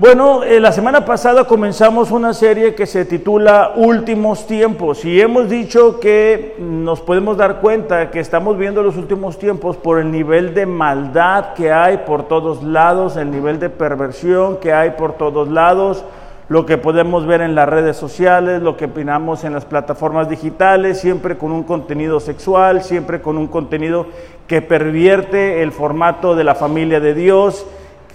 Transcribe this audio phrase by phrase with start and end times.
[0.00, 5.50] Bueno, eh, la semana pasada comenzamos una serie que se titula Últimos tiempos y hemos
[5.50, 10.54] dicho que nos podemos dar cuenta que estamos viendo los últimos tiempos por el nivel
[10.54, 15.48] de maldad que hay por todos lados, el nivel de perversión que hay por todos
[15.48, 16.02] lados,
[16.48, 20.98] lo que podemos ver en las redes sociales, lo que opinamos en las plataformas digitales,
[20.98, 24.06] siempre con un contenido sexual, siempre con un contenido
[24.46, 27.66] que pervierte el formato de la familia de Dios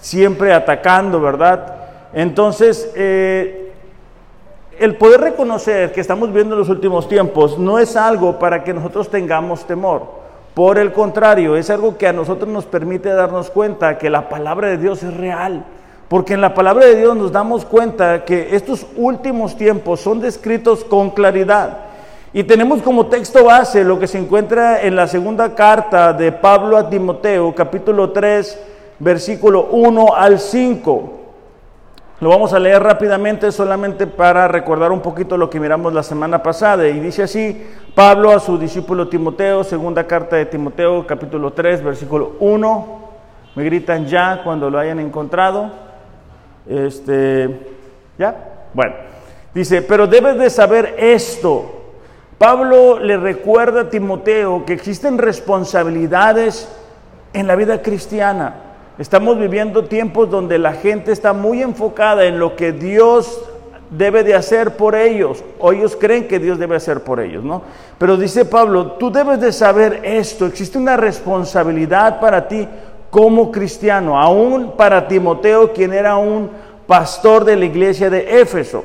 [0.06, 1.66] siempre atacando, ¿verdad?
[2.14, 3.74] Entonces, eh,
[4.78, 8.72] el poder reconocer que estamos viendo en los últimos tiempos no es algo para que
[8.72, 10.04] nosotros tengamos temor.
[10.54, 14.68] Por el contrario, es algo que a nosotros nos permite darnos cuenta que la palabra
[14.68, 15.66] de Dios es real.
[16.08, 20.84] Porque en la palabra de Dios nos damos cuenta que estos últimos tiempos son descritos
[20.84, 21.80] con claridad.
[22.32, 26.78] Y tenemos como texto base lo que se encuentra en la segunda carta de Pablo
[26.78, 31.12] a Timoteo, capítulo 3, versículo 1 al 5.
[32.22, 36.42] Lo vamos a leer rápidamente solamente para recordar un poquito lo que miramos la semana
[36.42, 36.88] pasada.
[36.88, 37.62] Y dice así,
[37.94, 43.00] Pablo a su discípulo Timoteo, segunda carta de Timoteo, capítulo 3, versículo 1.
[43.56, 45.72] Me gritan ya cuando lo hayan encontrado.
[46.68, 47.60] Este,
[48.18, 48.34] ¿ya?
[48.74, 48.96] Bueno,
[49.54, 51.82] dice, pero debes de saber esto.
[52.38, 56.70] Pablo le recuerda a Timoteo que existen responsabilidades
[57.34, 58.65] en la vida cristiana.
[58.98, 63.42] Estamos viviendo tiempos donde la gente está muy enfocada en lo que Dios
[63.90, 67.62] debe de hacer por ellos, o ellos creen que Dios debe hacer por ellos, ¿no?
[67.98, 72.68] Pero dice Pablo, tú debes de saber esto, existe una responsabilidad para ti
[73.10, 76.50] como cristiano, aún para Timoteo, quien era un
[76.88, 78.84] pastor de la iglesia de Éfeso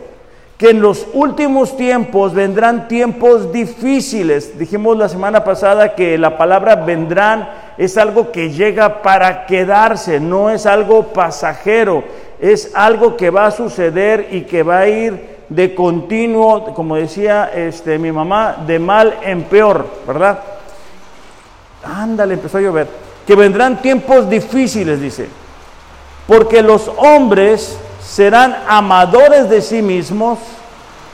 [0.61, 4.59] que en los últimos tiempos vendrán tiempos difíciles.
[4.59, 7.49] Dijimos la semana pasada que la palabra vendrán
[7.79, 12.05] es algo que llega para quedarse, no es algo pasajero,
[12.41, 17.51] es algo que va a suceder y que va a ir de continuo, como decía
[17.55, 20.39] este, mi mamá, de mal en peor, ¿verdad?
[21.85, 22.89] Ándale, empezó a llover.
[23.27, 25.29] Que vendrán tiempos difíciles, dice,
[26.27, 30.39] porque los hombres serán amadores de sí mismos,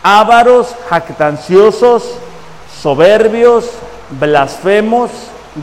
[0.03, 2.19] ávaros, jactanciosos,
[2.81, 3.71] soberbios,
[4.21, 5.11] blasfemos,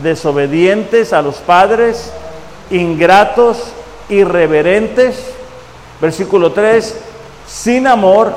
[0.02, 2.12] desobedientes a los padres,
[2.70, 3.58] ingratos,
[4.08, 5.16] irreverentes.
[6.00, 6.96] Versículo 3,
[7.46, 8.34] sin amor,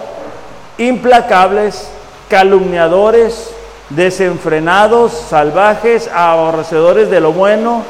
[0.78, 1.88] implacables,
[2.30, 3.52] calumniadores,
[3.90, 7.84] desenfrenados, salvajes, aborrecedores de lo bueno,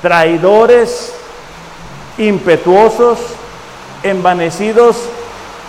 [0.00, 1.12] traidores,
[2.18, 3.18] impetuosos,
[4.02, 4.96] envanecidos,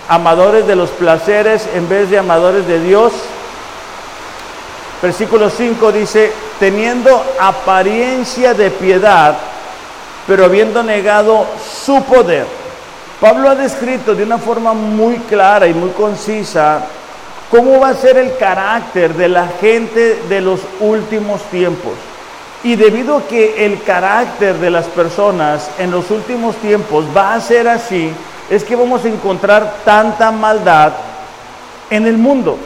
[0.07, 3.13] amadores de los placeres en vez de amadores de Dios.
[5.05, 9.38] Versículo 5 dice, teniendo apariencia de piedad,
[10.25, 12.47] pero habiendo negado su poder.
[13.21, 16.88] Pablo ha descrito de una forma muy clara y muy concisa
[17.51, 21.94] cómo va a ser el carácter de la gente de los últimos tiempos.
[22.63, 27.41] Y debido a que el carácter de las personas en los últimos tiempos va a
[27.41, 28.11] ser así,
[28.49, 30.94] es que vamos a encontrar tanta maldad
[31.91, 32.57] en el mundo.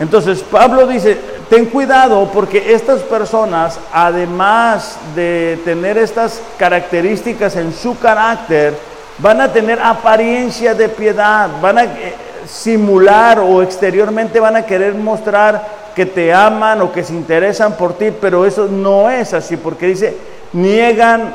[0.00, 7.98] Entonces Pablo dice, ten cuidado porque estas personas, además de tener estas características en su
[7.98, 8.74] carácter,
[9.18, 12.14] van a tener apariencia de piedad, van a eh,
[12.46, 17.94] simular o exteriormente van a querer mostrar que te aman o que se interesan por
[17.94, 20.16] ti, pero eso no es así, porque dice,
[20.52, 21.32] niegan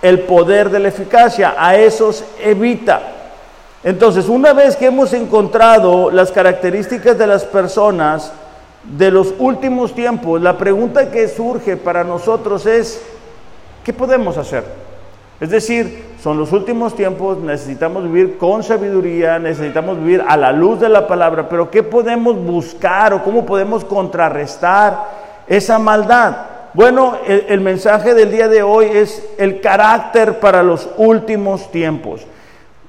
[0.00, 3.00] el poder de la eficacia, a esos evita.
[3.84, 8.32] Entonces, una vez que hemos encontrado las características de las personas
[8.96, 13.02] de los últimos tiempos, la pregunta que surge para nosotros es,
[13.84, 14.64] ¿qué podemos hacer?
[15.40, 20.80] Es decir, son los últimos tiempos, necesitamos vivir con sabiduría, necesitamos vivir a la luz
[20.80, 25.04] de la palabra, pero ¿qué podemos buscar o cómo podemos contrarrestar
[25.46, 26.36] esa maldad?
[26.74, 32.26] Bueno, el, mensaje del día de hoy es el carácter para los últimos tiempos.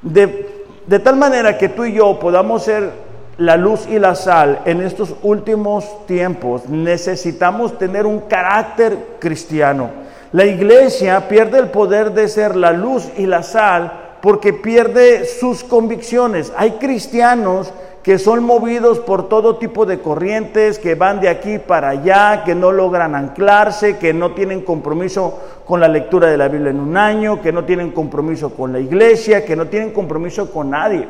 [0.01, 2.91] De, tal manera que tú y yo podamos ser
[3.39, 9.89] la luz y la sal en estos últimos tiempos, necesitamos tener un carácter cristiano.
[10.33, 15.63] La iglesia pierde el poder de ser la luz y la sal porque pierde sus
[15.63, 16.51] convicciones.
[16.57, 17.71] Hay cristianos
[18.03, 22.55] que son movidos por todo tipo de corrientes, que van de aquí para allá, que
[22.55, 26.97] no logran anclarse, que no tienen compromiso con la lectura de la Biblia en un
[26.97, 31.07] año, que no tienen compromiso con la iglesia, que no tienen compromiso con nadie.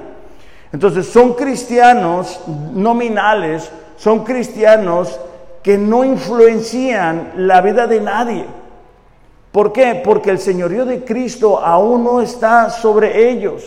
[0.72, 2.40] Entonces son cristianos
[2.74, 5.20] nominales, son cristianos
[5.64, 8.46] que no influencian la vida de nadie.
[9.52, 10.00] ¿Por qué?
[10.04, 13.64] Porque el señorío de Cristo aún no está sobre ellos.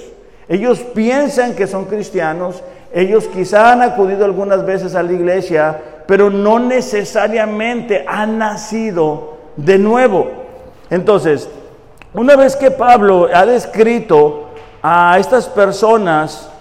[0.48, 2.62] Ellos piensan que son cristianos,
[2.92, 9.78] ellos quizá han acudido algunas veces a la iglesia, pero no necesariamente han nacido de
[9.78, 10.30] nuevo.
[10.90, 11.48] Entonces,
[12.14, 14.50] una vez que Pablo ha descrito
[14.82, 16.51] a estas personas,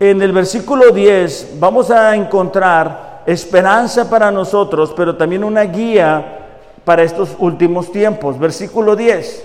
[0.00, 6.38] en el versículo 10 vamos a encontrar esperanza para nosotros, pero también una guía
[6.84, 8.38] para estos últimos tiempos.
[8.38, 9.44] Versículo 10.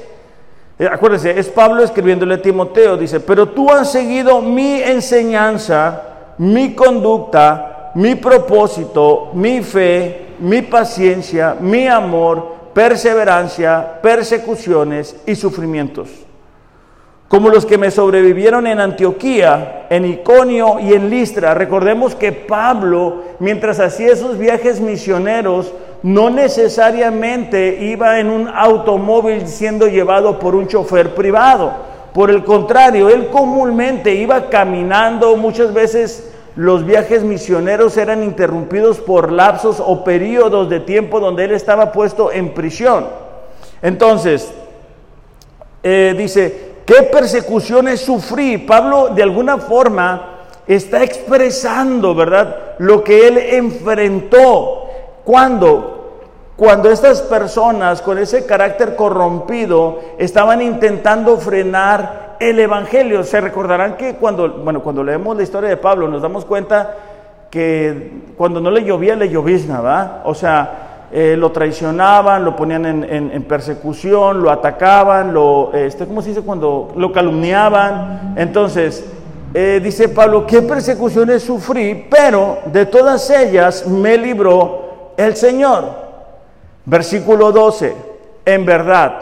[0.80, 6.02] Eh, acuérdense, es Pablo escribiéndole a Timoteo, dice, pero tú has seguido mi enseñanza,
[6.38, 16.25] mi conducta, mi propósito, mi fe, mi paciencia, mi amor, perseverancia, persecuciones y sufrimientos.
[17.28, 21.54] Como los que me sobrevivieron en Antioquía, en Iconio y en Listra.
[21.56, 25.74] Recordemos que Pablo, mientras hacía esos viajes misioneros,
[26.04, 31.74] no necesariamente iba en un automóvil siendo llevado por un chofer privado.
[32.14, 39.32] Por el contrario, él comúnmente iba caminando, muchas veces los viajes misioneros eran interrumpidos por
[39.32, 43.08] lapsos o periodos de tiempo donde él estaba puesto en prisión.
[43.82, 44.54] Entonces,
[45.84, 48.58] eh, dice, ¿qué persecuciones sufrí?
[48.60, 50.36] Pablo de alguna forma
[50.68, 52.76] está expresando, ¿verdad?
[52.80, 54.84] Lo que él enfrentó.
[55.24, 55.96] cuando
[56.56, 64.16] cuando estas personas con ese carácter corrompido estaban intentando frenar el evangelio, se recordarán que
[64.16, 66.96] cuando, bueno, cuando leemos la historia de Pablo nos damos cuenta
[67.52, 70.22] que cuando no le llovía le llovizna, ¿va?
[70.24, 70.85] O sea,
[71.18, 76.42] eh, lo traicionaban, lo ponían en, persecución, lo atacaban, lo, este, ¿cómo se dice?
[76.42, 78.34] Cuando lo calumniaban.
[78.36, 79.02] Entonces,
[79.54, 82.06] eh, dice Pablo, ¿qué persecuciones sufrí?
[82.12, 85.86] Pero de todas ellas me libró el Señor.
[86.84, 87.96] Versículo 12,
[88.44, 89.18] en verdad,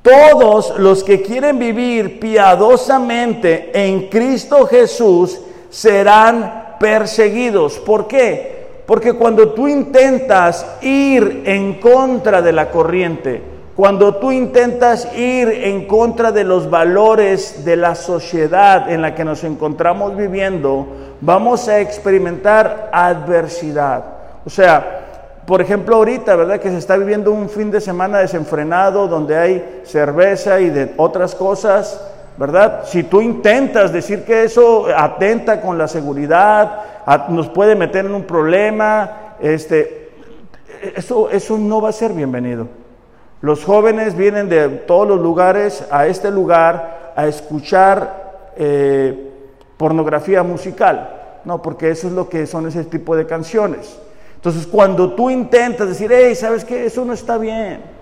[0.00, 7.78] todos los que quieren vivir piadosamente en Cristo Jesús serán perseguidos.
[7.78, 8.53] ¿Por qué?
[8.86, 13.42] Porque cuando tú intentas ir en contra de la corriente,
[13.74, 19.24] cuando tú intentas ir en contra de los valores de la sociedad en la que
[19.24, 20.86] nos encontramos viviendo,
[21.20, 24.04] vamos a experimentar adversidad.
[24.46, 25.00] O sea,
[25.46, 26.60] por ejemplo, ahorita, ¿verdad?
[26.60, 31.34] Que se está viviendo un fin de semana desenfrenado donde hay cerveza y de otras
[31.34, 32.00] cosas,
[32.36, 32.84] ¿verdad?
[32.84, 36.80] Si tú intentas decir que eso atenta con la seguridad,
[37.28, 40.10] nos puede meter en un problema, este,
[40.96, 42.68] eso, eso no va a ser bienvenido.
[43.40, 49.30] Los jóvenes vienen de todos los lugares a este lugar a escuchar eh,
[49.76, 51.60] pornografía musical, ¿no?
[51.60, 53.98] Porque eso es lo que son ese tipo de canciones.
[54.36, 56.86] Entonces, cuando tú intentas decir, hey, ¿sabes qué?
[56.86, 57.93] Eso no está bien.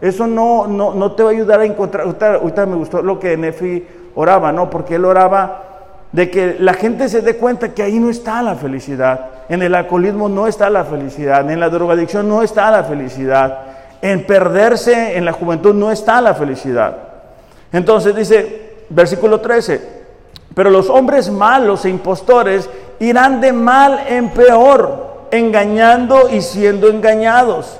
[0.00, 2.06] Eso no, no, no te va a ayudar a encontrar.
[2.06, 3.84] Ahorita, me gustó lo que Nefi
[4.14, 4.70] oraba, ¿no?
[4.70, 5.64] Porque él oraba
[6.12, 9.26] de que la gente se dé cuenta que ahí no está la felicidad.
[9.48, 11.50] En el alcoholismo no está la felicidad.
[11.50, 13.58] En la drogadicción no está la felicidad.
[14.00, 16.96] En perderse en la juventud no está la felicidad.
[17.72, 19.98] Entonces dice, versículo 13,
[20.54, 22.68] pero los hombres malos e impostores
[23.00, 27.78] irán de mal en peor engañando y siendo engañados.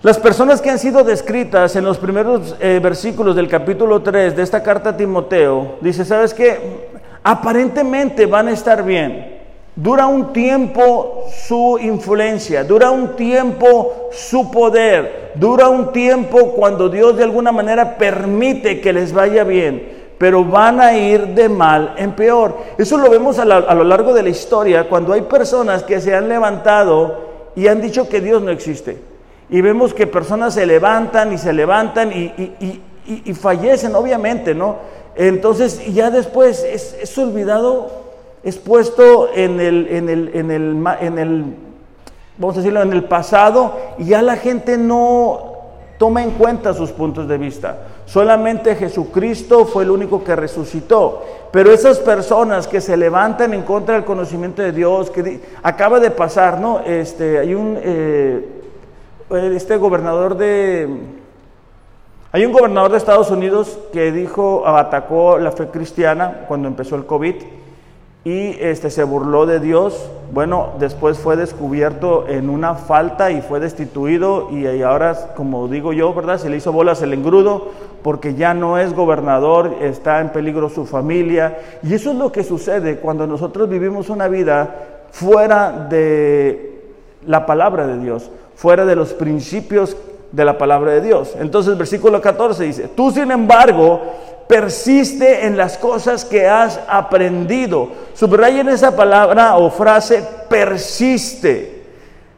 [0.00, 4.44] Las personas que han sido descritas en los primeros eh, versículos del capítulo 3 de
[4.44, 6.88] esta carta a Timoteo, dice, ¿sabes qué?
[7.24, 9.38] Aparentemente van a estar bien.
[9.74, 17.16] Dura un tiempo su influencia, dura un tiempo su poder, dura un tiempo cuando Dios
[17.16, 22.10] de alguna manera permite que les vaya bien pero van a ir de mal en
[22.12, 22.56] peor.
[22.76, 26.28] Eso lo vemos a, lo largo de la historia, cuando hay personas que se han
[26.28, 29.07] levantado y han dicho que Dios no existe.
[29.50, 34.76] Y vemos que personas se levantan y se levantan y, fallecen, obviamente, ¿no?
[35.16, 37.90] Entonces, ya después es, olvidado,
[38.42, 41.44] es puesto en el, en el, en el, en el,
[42.36, 45.48] vamos a decirlo, en el pasado, y ya la gente no
[45.98, 47.78] toma en cuenta sus puntos de vista.
[48.06, 51.22] Solamente Jesucristo fue el único que resucitó.
[51.50, 56.10] Pero esas personas que se levantan en contra del conocimiento de Dios, que acaba de
[56.10, 56.80] pasar, ¿no?
[56.80, 58.57] Este, hay un, eh,
[59.30, 60.88] este gobernador de,
[62.30, 67.06] hay un gobernador de Estados Unidos que dijo, atacó la fe cristiana cuando empezó el
[67.06, 67.34] COVID
[68.24, 70.10] y este, se burló de Dios.
[70.32, 76.12] Bueno, después fue descubierto en una falta y fue destituido y, ahora, como digo yo,
[76.12, 76.38] ¿verdad?
[76.38, 77.68] Se le hizo bolas el engrudo
[78.02, 81.58] porque ya no es gobernador, está en peligro su familia.
[81.82, 84.74] Y eso es lo que sucede cuando nosotros vivimos una vida
[85.10, 86.82] fuera de
[87.26, 89.96] la palabra de Dios, fuera de los principios
[90.32, 91.36] de la palabra de Dios.
[91.38, 94.02] Entonces, versículo 14 dice, tú sin embargo
[94.48, 97.88] persiste en las cosas que has aprendido.
[98.14, 101.84] Subrayen esa palabra o frase, persiste.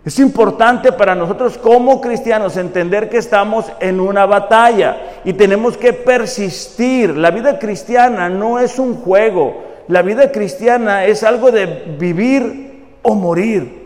[0.05, 5.95] Es importante para nosotros como cristianos entender que estamos en una batalla y tenemos que
[5.95, 7.17] persistir.
[7.17, 13.15] La vida cristiana no es un juego, la vida cristiana es algo de vivir o
[13.15, 13.80] morir.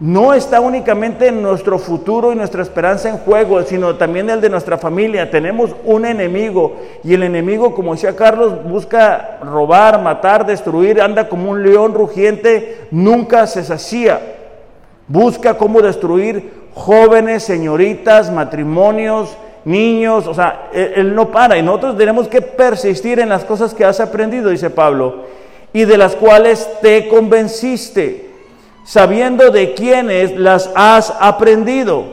[0.00, 4.48] No está únicamente en nuestro futuro y nuestra esperanza en juego, sino también el de
[4.48, 5.30] nuestra familia.
[5.30, 11.50] Tenemos un enemigo y el enemigo, como decía Carlos, busca robar, matar, destruir, anda como
[11.50, 14.36] un león rugiente, nunca se sacía.
[15.06, 22.26] Busca cómo destruir jóvenes, señoritas, matrimonios, niños, o sea, él, no para y nosotros tenemos
[22.26, 25.24] que persistir en las cosas que has aprendido, dice Pablo,
[25.74, 28.29] y de las cuales te convenciste,
[28.84, 32.04] sabiendo de quiénes las has aprendido.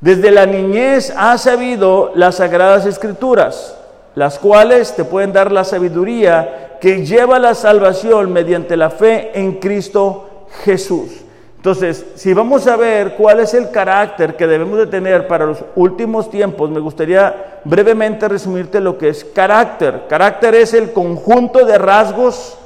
[0.00, 3.76] Desde la niñez has sabido las sagradas escrituras,
[4.14, 9.54] las cuales te pueden dar la sabiduría que lleva la salvación mediante la fe en
[9.54, 11.24] Cristo Jesús.
[11.56, 15.64] Entonces, si vamos a ver cuál es el carácter que debemos de tener para los
[15.76, 20.02] últimos tiempos, me gustaría brevemente resumirte lo que es carácter.
[20.06, 22.58] Carácter es el conjunto de rasgos,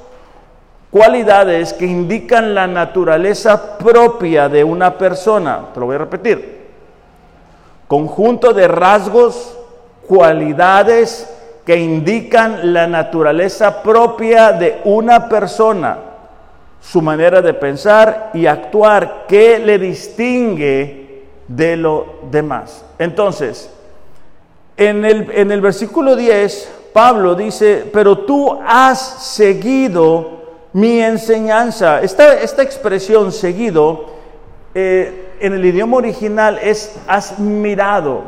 [0.91, 5.67] cualidades que indican la naturaleza propia de una persona.
[5.73, 6.59] Te lo voy a repetir.
[7.87, 9.57] Conjunto de rasgos,
[10.07, 15.99] cualidades que indican la naturaleza propia de una persona
[16.81, 22.85] su manera de pensar y actuar que le distingue de lo demás.
[22.99, 23.71] Entonces,
[24.77, 30.38] en el, en el versículo 10, Pablo dice, pero tú has seguido
[30.73, 32.01] mi enseñanza.
[32.03, 34.07] Esta, esta expresión seguido
[34.75, 38.23] eh, en el idioma original es has mirado,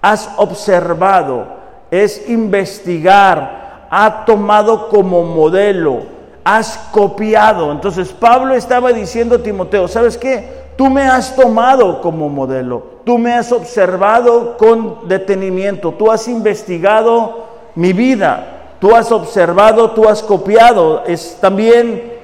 [0.00, 1.46] has observado,
[1.90, 6.02] es investigar, ha tomado como modelo,
[6.44, 7.72] has copiado.
[7.72, 10.62] Entonces Pablo estaba diciendo a Timoteo, ¿sabes qué?
[10.76, 17.46] Tú me has tomado como modelo, tú me has observado con detenimiento, tú has investigado
[17.74, 21.04] mi vida, tú has observado, tú has copiado.
[21.06, 22.14] Es también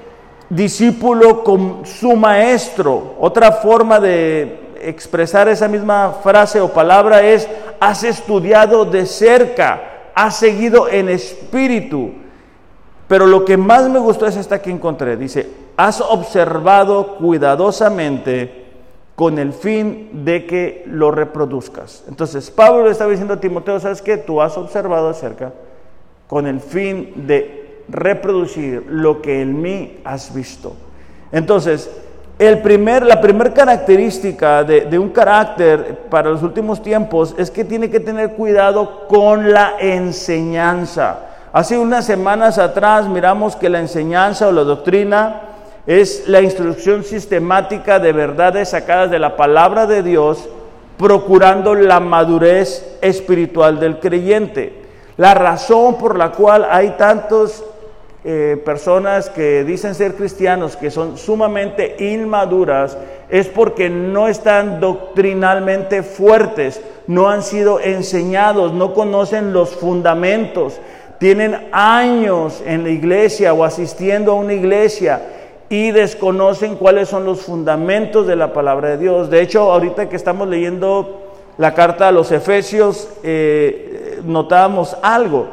[0.50, 3.14] discípulo con su maestro.
[3.20, 7.48] Otra forma de expresar esa misma frase o palabra es,
[7.78, 12.10] has estudiado de cerca, has seguido en espíritu
[13.06, 15.16] pero lo que más me gustó es esta que encontré.
[15.16, 15.48] Dice,
[15.78, 18.66] has observado cuidadosamente
[19.16, 22.04] con el fin de que lo reproduzcas.
[22.06, 24.18] Entonces, Pablo le estaba diciendo a Timoteo, ¿sabes qué?
[24.18, 25.54] Tú has observado acerca
[26.28, 30.76] con el fin de reproducir lo que en mí has visto.
[31.32, 31.90] Entonces,
[32.38, 37.64] el primer, la primera característica de, de, un carácter para los últimos tiempos es que
[37.64, 41.20] tiene que tener cuidado con la enseñanza.
[41.52, 45.40] Hace unas semanas atrás miramos que la enseñanza o la doctrina
[45.86, 50.46] es la instrucción sistemática de verdades sacadas de la palabra de Dios,
[50.98, 54.87] procurando la madurez espiritual del creyente.
[55.18, 57.62] La razón por la cual hay tantas
[58.24, 62.96] eh, personas que dicen ser cristianos que son sumamente inmaduras
[63.28, 70.80] es porque no están doctrinalmente fuertes, no han sido enseñados, no conocen los fundamentos
[71.18, 75.20] tienen años en la iglesia o asistiendo a una iglesia
[75.68, 79.28] y desconocen cuáles son los fundamentos de la palabra de Dios.
[79.28, 81.24] De hecho, ahorita que estamos leyendo
[81.58, 85.48] la carta a los Efesios, eh, notamos algo.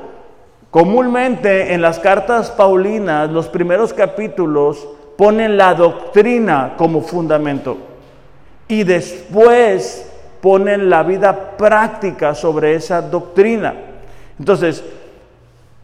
[0.72, 4.86] Comúnmente en las cartas paulinas, los primeros capítulos
[5.18, 7.78] ponen la doctrina como fundamento
[8.68, 13.74] y después ponen la vida práctica sobre esa doctrina.
[14.38, 14.84] Entonces,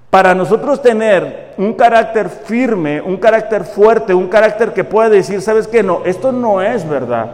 [0.10, 5.68] para nosotros tener un carácter firme, un carácter fuerte, un carácter que pueda decir, ¿sabes
[5.68, 5.82] qué?
[5.82, 7.32] No, esto no es verdad.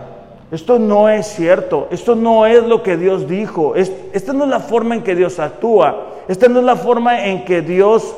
[0.52, 1.88] Esto no es cierto.
[1.92, 3.76] Esto no es lo que Dios dijo.
[3.76, 6.08] esta no es la forma en que Dios actúa.
[6.28, 8.16] Esta no es la forma en que Dios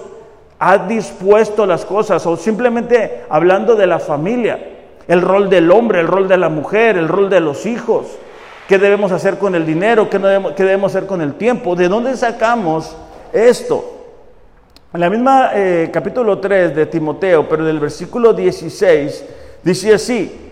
[0.59, 2.25] ha dispuesto las cosas.
[2.25, 4.75] O simplemente hablando de la familia.
[5.07, 8.05] El rol del hombre, el rol de la mujer, el rol de los hijos.
[8.67, 10.07] ¿Qué debemos hacer con el dinero?
[10.07, 11.75] ¿Qué debemos, hacer con el tiempo?
[11.75, 12.95] ¿De dónde sacamos
[13.33, 13.83] esto?
[14.93, 19.25] En la misma eh, capítulo 3 de Timoteo, pero en el versículo 16,
[19.63, 20.48] dice así,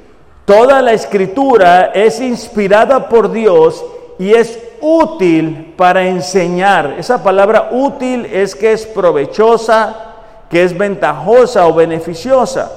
[0.48, 3.84] toda la escritura es inspirada por Dios
[4.18, 6.96] y es útil para enseñar.
[6.98, 10.14] Esa palabra útil es que es provechosa,
[10.50, 12.72] que es ventajosa o beneficiosa,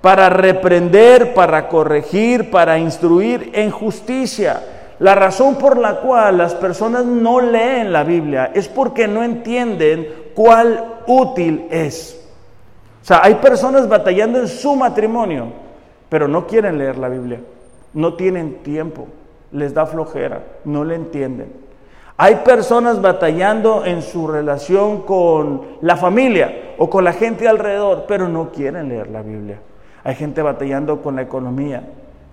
[0.00, 4.62] para reprender, para corregir, para instruir en justicia
[5.00, 10.30] La razón por la cual las personas no leen la Biblia es porque no entienden
[10.34, 12.20] cuál útil es.
[13.02, 15.69] O sea, hay personas batallando en su matrimonio,
[16.10, 17.40] pero no quieren leer la Biblia,
[17.94, 19.08] no tienen tiempo,
[19.52, 21.52] les da flojera, no le entienden.
[22.18, 28.28] Hay personas batallando en su relación con la familia o con la gente alrededor, pero
[28.28, 29.58] no quieren leer la Biblia.
[30.04, 31.82] Hay gente batallando con la economía,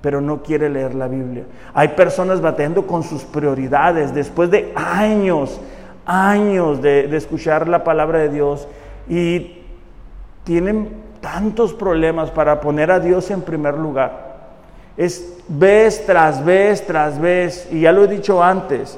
[0.01, 1.45] pero no quiere leer la Biblia.
[1.73, 5.61] Hay personas batallando con sus prioridades después de años,
[6.05, 8.67] años de, de escuchar la palabra de Dios
[9.07, 9.61] y
[10.43, 10.89] tienen
[11.21, 14.37] tantos problemas para poner a Dios en primer lugar.
[14.95, 18.97] Es vez tras vez tras vez, y ya lo he dicho antes,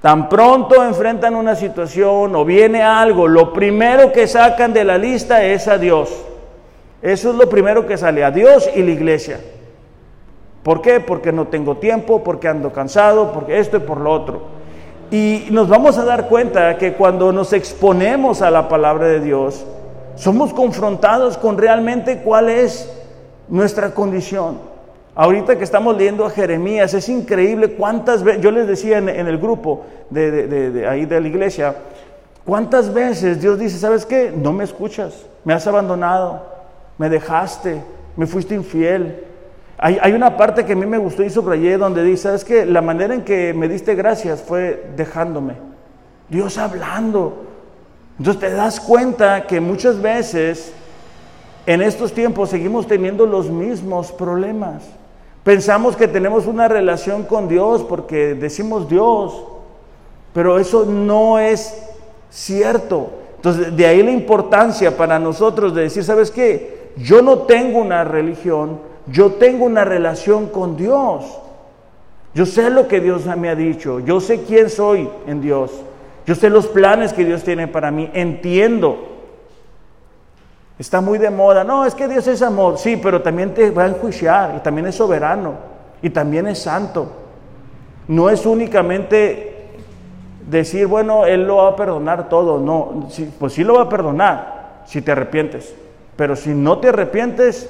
[0.00, 5.42] tan pronto enfrentan una situación o viene algo, lo primero que sacan de la lista
[5.42, 6.24] es a Dios.
[7.00, 9.40] Eso es lo primero que sale, a Dios y la iglesia.
[10.62, 11.00] ¿Por qué?
[11.00, 14.42] Porque no tengo tiempo, porque ando cansado, porque esto y por lo otro.
[15.10, 19.66] Y nos vamos a dar cuenta que cuando nos exponemos a la palabra de Dios,
[20.16, 22.90] somos confrontados con realmente cuál es
[23.48, 24.58] nuestra condición.
[25.16, 29.38] Ahorita que estamos leyendo a Jeremías, es increíble cuántas veces, yo les decía en, el
[29.38, 31.76] grupo de, ahí de la iglesia,
[32.44, 34.32] cuántas veces Dios dice, ¿sabes qué?
[34.36, 36.42] No me escuchas, me has abandonado,
[36.98, 37.80] me dejaste,
[38.16, 39.24] me fuiste infiel.
[39.78, 42.64] Hay, una parte que a mí me gustó y subrayé donde dice, ¿sabes qué?
[42.64, 45.54] La manera en que me diste gracias fue dejándome.
[46.28, 47.44] Dios hablando,
[48.18, 50.72] entonces te das cuenta que muchas veces
[51.66, 54.82] en estos tiempos seguimos teniendo los mismos problemas.
[55.42, 59.42] Pensamos que tenemos una relación con Dios porque decimos Dios,
[60.32, 61.74] pero eso no es
[62.30, 63.10] cierto.
[63.36, 66.92] Entonces, de ahí la importancia para nosotros de decir, ¿sabes qué?
[66.96, 71.24] Yo no tengo una religión, yo tengo una relación con Dios.
[72.34, 75.70] Yo sé lo que Dios me ha dicho, yo sé quién soy en Dios.
[76.26, 79.14] Yo sé los planes que Dios tiene para mí, entiendo.
[80.78, 81.64] Está muy de moda.
[81.64, 82.78] No, es que Dios es amor.
[82.78, 85.54] Sí, pero también te va a enjuiciar y también es soberano
[86.02, 87.12] y también es santo.
[88.08, 89.54] No es únicamente
[90.48, 92.58] decir, bueno, Él lo va a perdonar todo.
[92.58, 93.08] No,
[93.38, 95.74] pues sí lo va a perdonar si te arrepientes.
[96.16, 97.68] Pero si no te arrepientes,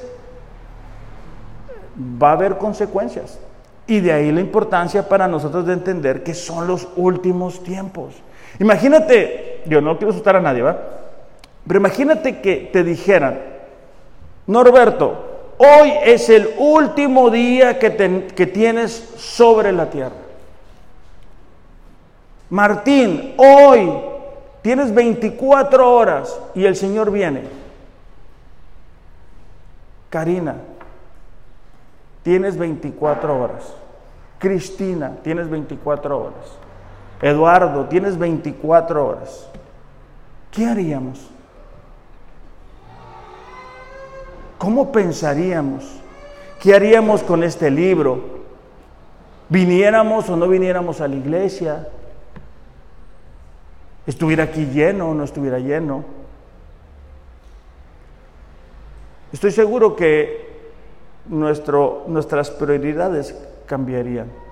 [2.23, 3.39] va a haber consecuencias.
[3.87, 8.15] Y de ahí la importancia para nosotros de entender que son los últimos tiempos.
[8.59, 10.79] Imagínate, yo no quiero asustar a nadie, ¿va?
[11.67, 13.41] Pero imagínate que te dijeran,
[14.47, 20.17] Norberto, hoy es el último día que, que tienes sobre la tierra.
[22.51, 23.91] Martín, hoy
[24.63, 27.43] tienes 24 horas y el Señor viene.
[30.11, 30.57] Karina,
[32.23, 33.75] tienes 24 horas.
[34.39, 36.64] Cristina, tienes 24 horas.
[37.25, 39.49] Eduardo, tienes 24 horas.
[40.51, 41.27] ¿Qué haríamos?
[44.59, 45.91] ¿Cómo pensaríamos?
[46.61, 48.45] ¿Qué haríamos con este libro?
[49.49, 51.89] ¿Viniéramos o no viniéramos a la iglesia?
[54.07, 56.05] ¿Estuviera aquí lleno o no estuviera lleno?
[59.33, 60.61] Estoy seguro que
[61.27, 63.35] nuestras prioridades
[63.65, 64.44] cambiarían.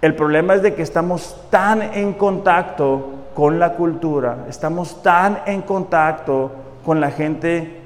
[0.00, 5.62] El problema es de que estamos tan en contacto con la cultura, estamos tan en
[5.62, 6.50] contacto
[6.84, 7.80] con la gente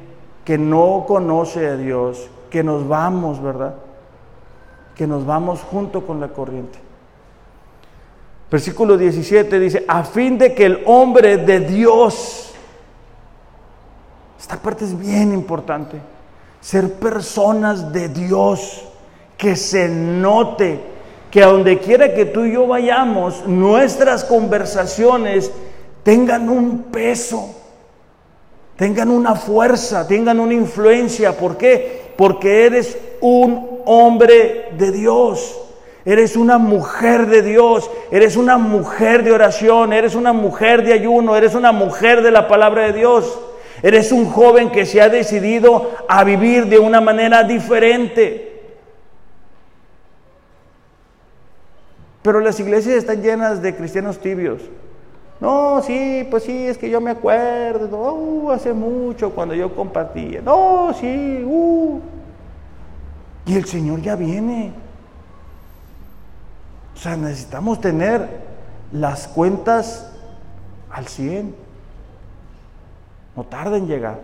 [0.44, 3.74] que no conoce a Dios, que nos vamos, ¿verdad?
[4.94, 6.78] Que nos vamos junto con la corriente.
[8.48, 12.54] Versículo 17 dice, a fin de que el hombre de Dios,
[14.38, 15.98] esta parte es bien importante,
[16.60, 18.86] ser personas de Dios,
[19.36, 20.93] que se note
[21.34, 25.50] que a donde quiera que tú y yo vayamos, nuestras conversaciones
[26.04, 27.56] tengan un peso,
[28.76, 31.36] tengan una fuerza, tengan una influencia.
[31.36, 32.12] ¿Por qué?
[32.16, 35.58] Porque eres un hombre de Dios.
[36.04, 41.34] Eres una mujer de Dios, eres una mujer de oración, eres una mujer de ayuno,
[41.34, 43.40] eres una mujer de la palabra de Dios.
[43.82, 48.43] Eres un joven que se ha decidido a vivir de una manera diferente.
[52.24, 54.62] Pero las iglesias están llenas de cristianos tibios.
[55.40, 60.40] No, sí, pues sí, es que yo me acuerdo, uh, hace mucho cuando yo compartía.
[60.40, 62.00] No, sí, uh.
[63.44, 64.72] Y el Señor ya viene.
[66.94, 68.26] O sea, necesitamos tener
[68.90, 70.10] las cuentas
[70.90, 71.54] al 100.
[73.36, 74.18] No tarda en llegar.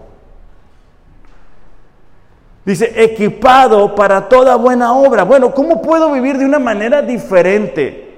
[2.70, 5.24] Dice, equipado para toda buena obra.
[5.24, 8.08] Bueno, ¿cómo puedo vivir de una manera diferente?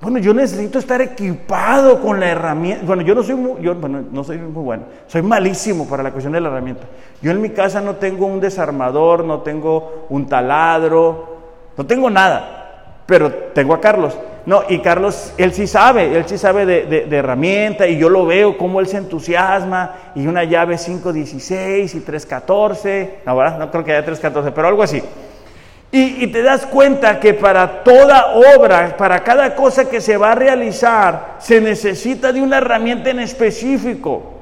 [0.00, 2.86] Bueno, yo necesito estar equipado con la herramienta.
[2.86, 6.12] Bueno, yo no soy muy, yo, bueno, no soy muy bueno, soy malísimo para la
[6.12, 6.84] cuestión de la herramienta.
[7.20, 11.38] Yo en mi casa no tengo un desarmador, no tengo un taladro,
[11.76, 12.59] no tengo nada,
[13.10, 14.16] pero tengo a Carlos.
[14.46, 18.56] No, y Carlos, él sí sabe, él sí sabe de, herramienta y yo lo veo
[18.56, 23.58] cómo él se entusiasma y una llave 516 y 314, no, ¿verdad?
[23.58, 25.02] no creo que haya 314, pero algo así.
[25.92, 30.34] Y, te das cuenta que para toda obra, para cada cosa que se va a
[30.36, 34.34] realizar, se necesita de una herramienta en específico.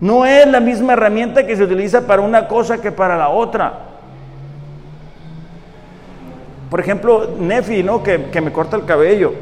[0.00, 3.90] No es la misma herramienta que se utiliza para una cosa que para la otra.
[6.70, 8.02] Por ejemplo, Nefi, ¿no?
[8.02, 9.32] Que, me corta el cabello.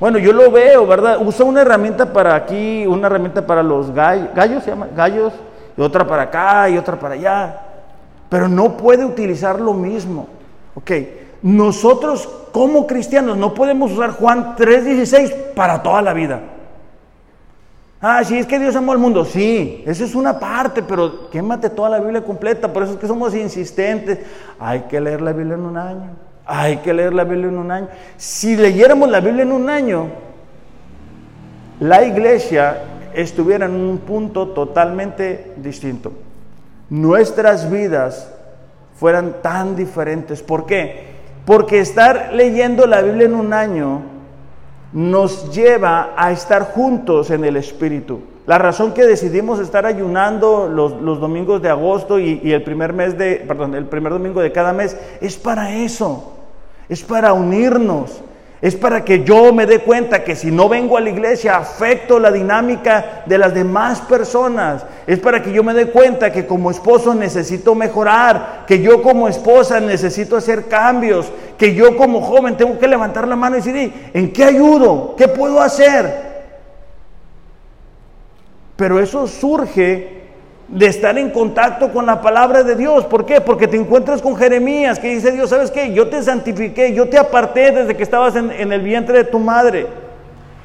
[0.00, 1.18] Bueno, yo lo veo, ¿verdad?
[1.24, 5.32] Usa una herramienta para aquí, una herramienta para los gallos, gallos se llama, gallos,
[5.76, 7.62] y otra para acá y otra para allá
[8.28, 10.28] pero no puede utilizar lo mismo.
[10.74, 10.90] Ok,
[11.42, 16.40] nosotros como cristianos no podemos usar Juan 3:16 para toda la vida.
[18.00, 19.24] Ah, sí, es que Dios amó al mundo.
[19.24, 22.72] Sí, esa es una parte, pero quémate toda la Biblia completa.
[22.72, 24.18] Por eso es que somos insistentes.
[24.60, 26.10] Hay que leer la Biblia en un año.
[26.46, 27.88] Hay que leer la Biblia en un año.
[28.16, 30.06] Si leyéramos la Biblia en un año,
[31.80, 32.82] la iglesia
[33.14, 36.12] estuviera en un punto totalmente distinto
[36.90, 38.32] nuestras vidas
[38.96, 40.42] fueran tan diferentes.
[40.42, 41.16] ¿Por qué?
[41.44, 44.02] Porque estar leyendo la Biblia en un año
[44.92, 48.20] nos lleva a estar juntos en el Espíritu.
[48.46, 53.18] La razón que decidimos estar ayunando los, domingos de agosto y, y, el primer mes
[53.18, 56.35] de, perdón, el primer domingo de cada mes es para eso,
[56.88, 58.22] es para unirnos,
[58.62, 62.18] es para que yo me dé cuenta que si no vengo a la iglesia afecto
[62.18, 64.86] la dinámica de las demás personas.
[65.06, 69.28] Es para que yo me dé cuenta que como esposo necesito mejorar, que yo como
[69.28, 74.10] esposa necesito hacer cambios, que yo como joven tengo que levantar la mano y decir,
[74.14, 75.14] ¿en qué ayudo?
[75.16, 76.26] ¿Qué puedo hacer?
[78.76, 80.15] Pero eso surge
[80.68, 83.04] de estar en contacto con la palabra de Dios.
[83.04, 83.40] ¿Por qué?
[83.40, 85.92] Porque te encuentras con Jeremías, que dice Dios, ¿sabes qué?
[85.92, 89.86] Yo te santifiqué, yo te aparté desde que estabas en, el vientre de tu madre.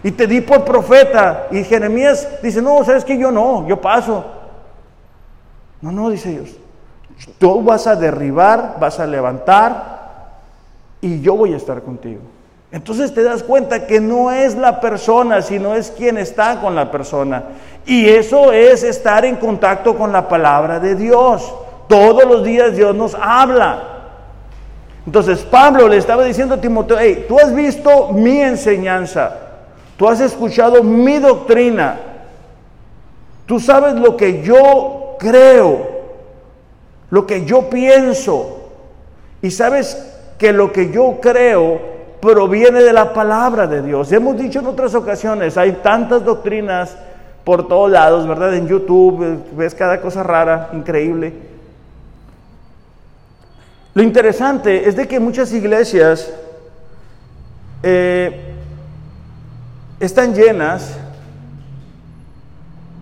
[0.03, 1.47] Y te di por profeta.
[1.51, 3.17] Y Jeremías dice, no, ¿sabes qué?
[3.17, 4.25] Yo no, yo paso.
[5.81, 6.49] No, no, dice Dios.
[7.37, 10.01] Tú vas a derribar, vas a levantar
[11.01, 12.21] y yo voy a estar contigo.
[12.71, 16.89] Entonces te das cuenta que no es la persona, sino es quien está con la
[16.89, 17.43] persona.
[17.85, 21.53] Y eso es estar en contacto con la palabra de Dios.
[21.89, 23.83] Todos los días Dios nos habla.
[25.05, 29.35] Entonces Pablo le estaba diciendo a Timoteo, hey, tú has visto mi enseñanza,
[29.97, 31.99] tú has escuchado mi doctrina,
[33.47, 35.87] tú sabes lo que yo creo,
[37.09, 38.59] lo que yo pienso,
[39.41, 39.97] y sabes
[40.37, 41.90] que lo que yo creo
[42.21, 44.11] proviene de la palabra de Dios.
[44.11, 46.95] Hemos dicho en otras ocasiones, hay tantas doctrinas
[47.43, 48.53] por todos lados, ¿verdad?
[48.53, 51.33] En YouTube ves cada cosa rara, increíble.
[53.93, 56.31] Lo interesante es de que muchas iglesias
[57.83, 58.53] eh,
[59.99, 60.97] están llenas,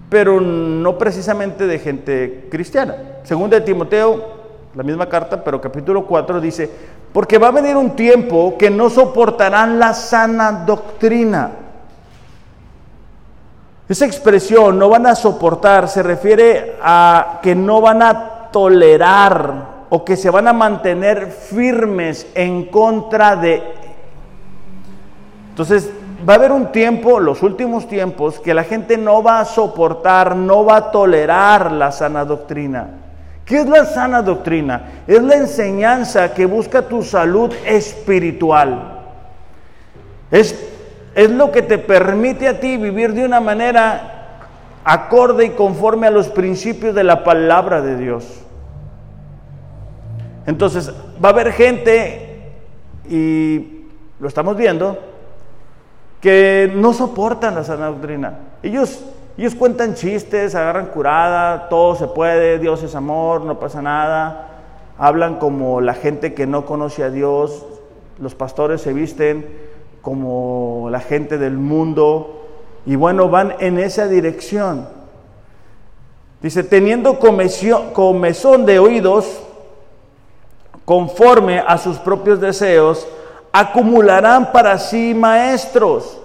[0.09, 2.95] pero no precisamente de gente cristiana.
[3.23, 4.39] Según de Timoteo,
[4.75, 6.69] la misma carta, pero capítulo 4 dice,
[7.13, 11.51] porque va a venir un tiempo que no soportarán la sana doctrina.
[13.87, 20.05] Esa expresión, no van a soportar, se refiere a que no van a tolerar o
[20.05, 23.63] que se van a mantener firmes en contra de...
[25.49, 25.91] Entonces,
[26.27, 30.35] va a haber un tiempo, los últimos tiempos, que la gente no va a soportar,
[30.35, 33.08] no va a tolerar la sana doctrina.
[33.49, 35.01] ¿Qué es la sana doctrina?
[35.07, 38.99] Es la enseñanza que busca tu salud espiritual.
[40.29, 40.55] Es,
[41.15, 44.19] es lo que te permite a ti vivir de una manera
[44.83, 48.27] acorde y conforme a los principios de la palabra de Dios.
[50.45, 52.51] Entonces, va a haber gente,
[53.09, 53.87] y
[54.19, 54.99] lo estamos viendo,
[56.21, 58.41] que no soportan la sana doctrina.
[58.61, 59.03] Ellos
[59.39, 64.49] ellos cuentan chistes, agarran curada, todo se puede, Dios es amor, no pasa nada.
[64.97, 67.65] Hablan como la gente que no conoce a Dios.
[68.19, 69.47] Los pastores se visten
[70.01, 72.47] como la gente del mundo.
[72.85, 74.89] Y bueno, van en esa dirección.
[76.41, 79.41] Dice, teniendo comezón de oídos,
[80.83, 83.07] conforme a sus propios deseos,
[83.53, 86.19] acumularán para sí maestros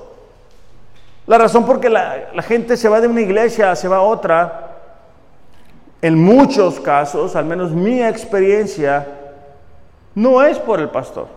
[1.26, 4.72] la razón por que la, gente se va de una iglesia, se va a otra,
[6.02, 9.06] en muchos casos, al menos mi experiencia,
[10.14, 11.28] no es por el pastor.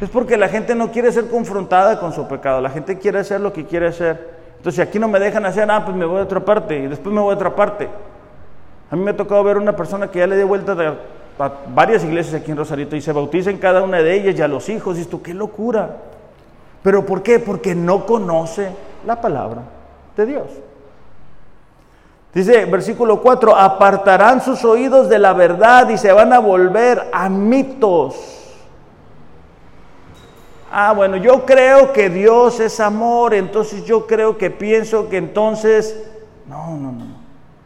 [0.00, 3.40] Es porque la gente no quiere ser confrontada con su pecado, la gente quiere hacer
[3.40, 4.36] lo que quiere hacer.
[4.58, 6.86] Entonces, si aquí no me dejan hacer, ah, pues me voy a otra parte y
[6.86, 7.88] después me voy a otra parte.
[8.90, 10.76] A mí me ha tocado ver una persona que ya le dio vuelta
[11.38, 14.42] a varias iglesias aquí en Rosarito y se bautiza en cada una de ellas y
[14.42, 14.98] a los hijos.
[14.98, 15.96] Y esto, qué locura.
[16.82, 17.38] ¿Pero por qué?
[17.38, 18.70] Porque no conoce
[19.04, 19.62] la palabra
[20.16, 20.46] de Dios.
[22.32, 27.28] Dice versículo 4, apartarán sus oídos de la verdad y se van a volver a
[27.28, 28.36] mitos.
[30.70, 36.10] Ah, bueno, yo creo que Dios es amor, entonces yo creo que pienso que entonces...
[36.46, 37.06] No, no, no.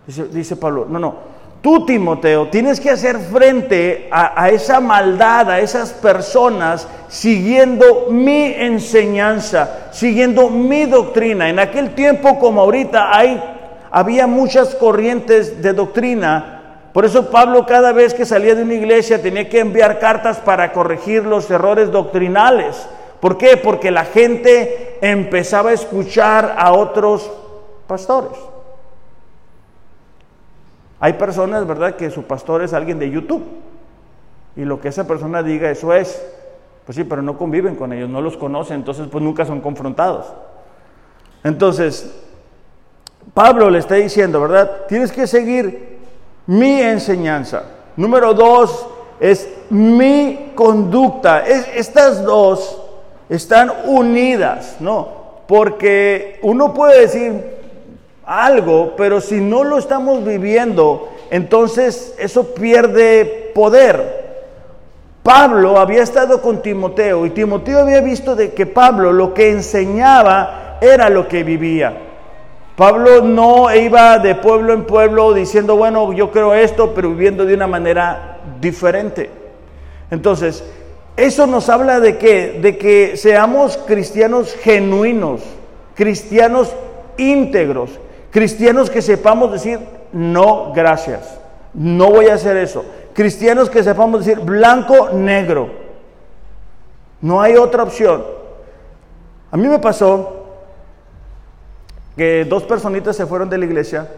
[0.07, 1.15] Dice, dice Pablo, no, no.
[1.63, 9.89] Tú, Timoteo, tienes que hacer frente a, esa maldad, a esas personas, siguiendo mi enseñanza,
[9.93, 11.51] siguiendo mi doctrina.
[11.51, 13.43] En aquel tiempo como ahorita hay,
[13.91, 16.57] había muchas corrientes de doctrina.
[16.95, 20.73] Por eso Pablo cada vez que salía de una iglesia tenía que enviar cartas para
[20.73, 22.89] corregir los errores doctrinales.
[23.21, 23.59] ¿Por qué?
[23.59, 27.31] Porque la gente empezaba a escuchar a otros
[27.87, 28.50] pastores.
[31.01, 33.43] Hay personas, ¿verdad?, que su pastor es alguien de YouTube.
[34.55, 36.23] Y lo que esa persona diga, eso es.
[36.85, 40.27] Pues sí, pero no conviven con ellos, no los conocen, entonces pues nunca son confrontados.
[41.45, 42.13] Entonces,
[43.33, 44.87] Pablo le está diciendo, ¿verdad?
[44.89, 45.99] Tienes que seguir
[46.47, 47.65] mi enseñanza.
[47.97, 48.89] Número dos
[49.21, 51.47] es mi conducta.
[51.47, 52.83] Es, estas dos
[53.29, 55.09] están unidas, ¿no?
[55.47, 57.60] Porque uno puede decir,
[58.31, 64.21] algo, pero si no lo estamos viviendo, entonces eso pierde poder.
[65.25, 70.79] Pablo había estado con Timoteo y Timoteo había visto de que Pablo lo que enseñaba
[70.81, 71.93] era lo que vivía.
[72.77, 77.55] Pablo no iba de pueblo en pueblo diciendo, bueno, yo creo esto, pero viviendo de
[77.55, 79.29] una manera diferente.
[80.09, 80.65] Entonces,
[81.17, 85.43] eso nos habla de de que seamos cristianos genuinos,
[85.97, 86.73] cristianos
[87.19, 87.99] íntegros,
[88.31, 89.81] Cristianos que sepamos decir,
[90.13, 91.39] no, gracias,
[91.75, 92.85] no voy a hacer eso.
[93.13, 95.71] Cristianos que sepamos decir, blanco, negro.
[97.21, 98.25] No hay otra opción.
[99.51, 100.47] A mí me pasó
[102.17, 104.09] que dos personitas se fueron de la iglesia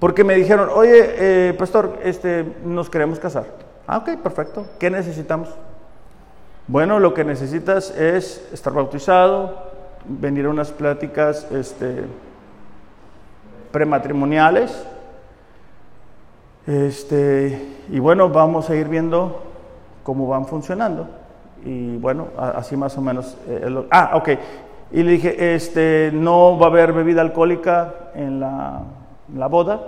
[0.00, 3.44] porque me dijeron, oye, eh, pastor, este, nos queremos casar.
[3.86, 4.66] Ah, ok, perfecto.
[4.78, 5.50] ¿Qué necesitamos?
[6.66, 9.70] Bueno, lo que necesitas es estar bautizado,
[10.04, 12.04] venir a unas pláticas, este,
[13.72, 14.86] prematrimoniales.
[16.66, 19.42] Este, y bueno, vamos a ir viendo
[20.02, 21.08] cómo van funcionando.
[21.64, 23.36] Y bueno, así más o menos.
[23.48, 24.28] Eh, ah, ok.
[24.92, 28.82] Y le dije, este, no va a haber bebida alcohólica en la,
[29.34, 29.80] la boda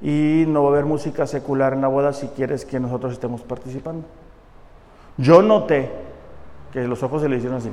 [0.00, 3.42] y no va a haber música secular en la boda si quieres que nosotros estemos
[3.42, 4.06] participando.
[5.16, 5.90] Yo noté
[6.72, 7.70] que los ojos se le hicieron así.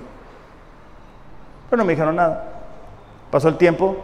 [1.70, 2.44] Pero no me dijeron nada.
[3.32, 3.98] Pasó el tiempo,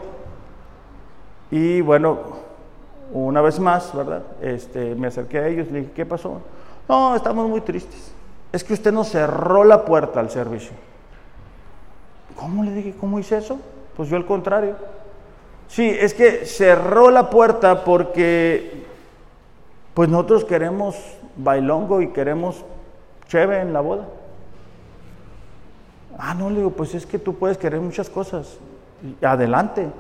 [1.54, 2.18] y bueno,
[3.12, 4.24] una vez más, ¿verdad?
[4.42, 6.42] Este, me acerqué a ellos le dije, ¿qué pasó?
[6.90, 8.12] No, estamos muy tristes.
[8.52, 10.72] Es que usted nos cerró la puerta al servicio.
[12.36, 12.96] ¿Cómo le dije?
[13.00, 13.60] ¿Cómo hice eso?
[13.96, 14.78] Pues yo al contrario.
[15.68, 18.86] Sí, es que cerró la puerta porque
[19.94, 20.96] pues nosotros queremos
[21.38, 22.66] bailongo y queremos
[23.28, 24.08] cheve en la boda.
[26.18, 28.58] Ah, no, le digo, pues es que tú puedes querer muchas cosas.
[29.22, 29.92] Adelante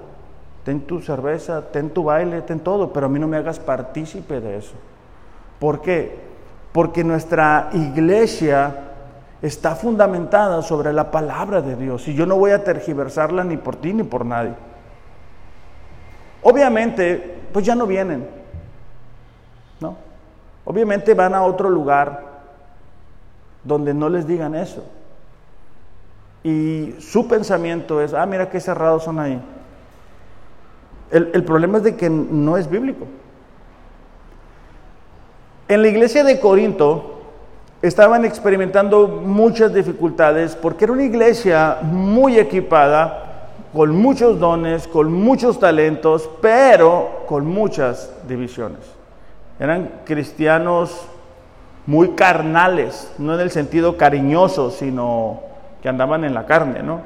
[0.63, 4.39] ten tu cerveza, ten tu baile, ten todo, pero a mí no me hagas partícipe
[4.39, 4.75] de eso.
[5.59, 6.17] ¿Por qué?
[6.71, 8.75] Porque nuestra iglesia
[9.41, 13.75] está fundamentada sobre la palabra de Dios y yo no voy a tergiversarla ni por
[13.75, 14.53] ti ni por nadie.
[16.41, 18.27] Obviamente, pues ya no vienen,
[19.79, 19.95] ¿no?
[20.65, 22.23] Obviamente van a otro lugar
[23.63, 24.83] donde no les digan eso.
[26.43, 29.41] Y su pensamiento es, ah, mira qué cerrados son ahí.
[31.13, 33.05] El, problema es de que no es bíblico.
[35.67, 37.21] En la iglesia de Corinto
[37.83, 45.59] estaban experimentando muchas dificultades porque era una iglesia muy equipada, con muchos dones, con muchos
[45.59, 48.79] talentos, pero con muchas divisiones.
[49.59, 51.07] Eran cristianos
[51.85, 55.41] muy carnales, no en el sentido cariñoso, sino
[55.79, 57.01] que andaban en la carne, ¿no?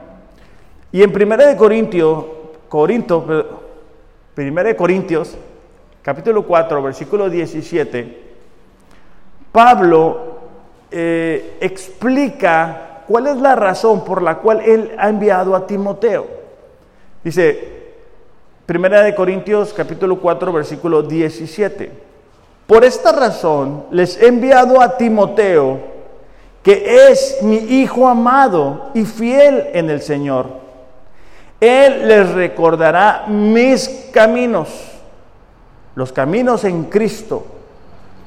[0.94, 3.67] Y en Primera de Corintio, Corinto,
[4.38, 5.36] Primera de Corintios,
[6.04, 8.22] capítulo 4, versículo 17,
[9.52, 10.38] Pablo
[10.92, 16.28] eh, explica cuál es la razón por la cual él ha enviado a Timoteo.
[17.24, 17.78] Dice,
[18.68, 21.92] Primera de Corintios capítulo 4 versículo 17.
[22.68, 25.80] Por esta razón les he enviado a Timoteo,
[26.62, 30.67] que es mi hijo amado y fiel en el Señor.
[31.60, 34.70] Él les recordará mis caminos,
[35.96, 37.46] los caminos en Cristo,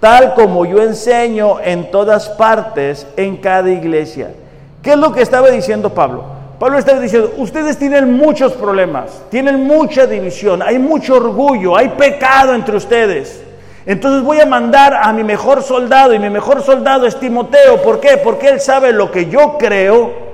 [0.01, 4.33] tal como yo enseño en todas partes, en cada iglesia.
[4.83, 6.25] ¿Qué es lo que estaba diciendo Pablo?
[6.59, 12.53] Pablo está diciendo, ustedes tienen muchos problemas, tienen mucha división, hay mucho orgullo, hay pecado
[12.53, 13.45] entre ustedes.
[13.87, 17.81] Entonces voy a mandar a mi mejor soldado y mi mejor soldado es Timoteo.
[17.81, 18.19] ¿Por qué?
[18.23, 20.30] Porque él sabe lo que yo creo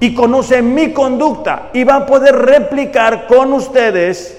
[0.00, 4.38] y conoce mi conducta y va a poder replicar con ustedes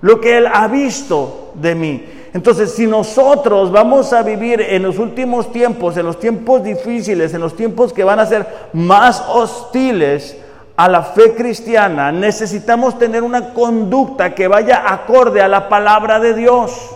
[0.00, 2.04] lo que él ha visto de mí.
[2.32, 7.40] Entonces, si nosotros vamos a vivir en los últimos tiempos, en los tiempos difíciles, en
[7.40, 10.36] los tiempos que van a ser más hostiles
[10.76, 16.34] a la fe cristiana, necesitamos tener una conducta que vaya acorde a la palabra de
[16.34, 16.90] Dios.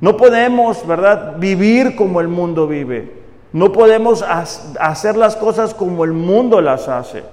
[0.00, 3.19] No podemos, ¿verdad?, vivir como el mundo vive.
[3.52, 7.24] No podemos hacer las cosas como el mundo las hace.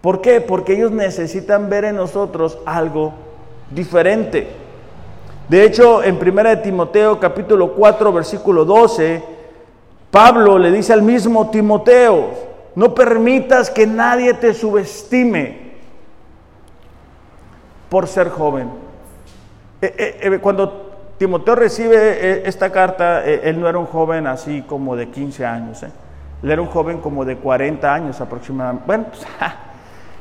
[0.00, 0.40] ¿Por qué?
[0.40, 3.14] Porque ellos necesitan ver en nosotros algo
[3.70, 4.48] diferente.
[5.48, 9.22] De hecho, en 1 Timoteo capítulo 4 versículo 12,
[10.10, 12.30] Pablo le dice al mismo Timoteo,
[12.74, 15.64] no permitas que nadie te subestime
[17.88, 18.68] por ser joven.
[19.80, 20.83] Eh, eh, eh, cuando
[21.18, 26.50] Timoteo recibe esta carta, él no era un joven así como de 15 años, él
[26.50, 28.86] era un joven como de 40 años aproximadamente.
[28.86, 29.26] Bueno, pues,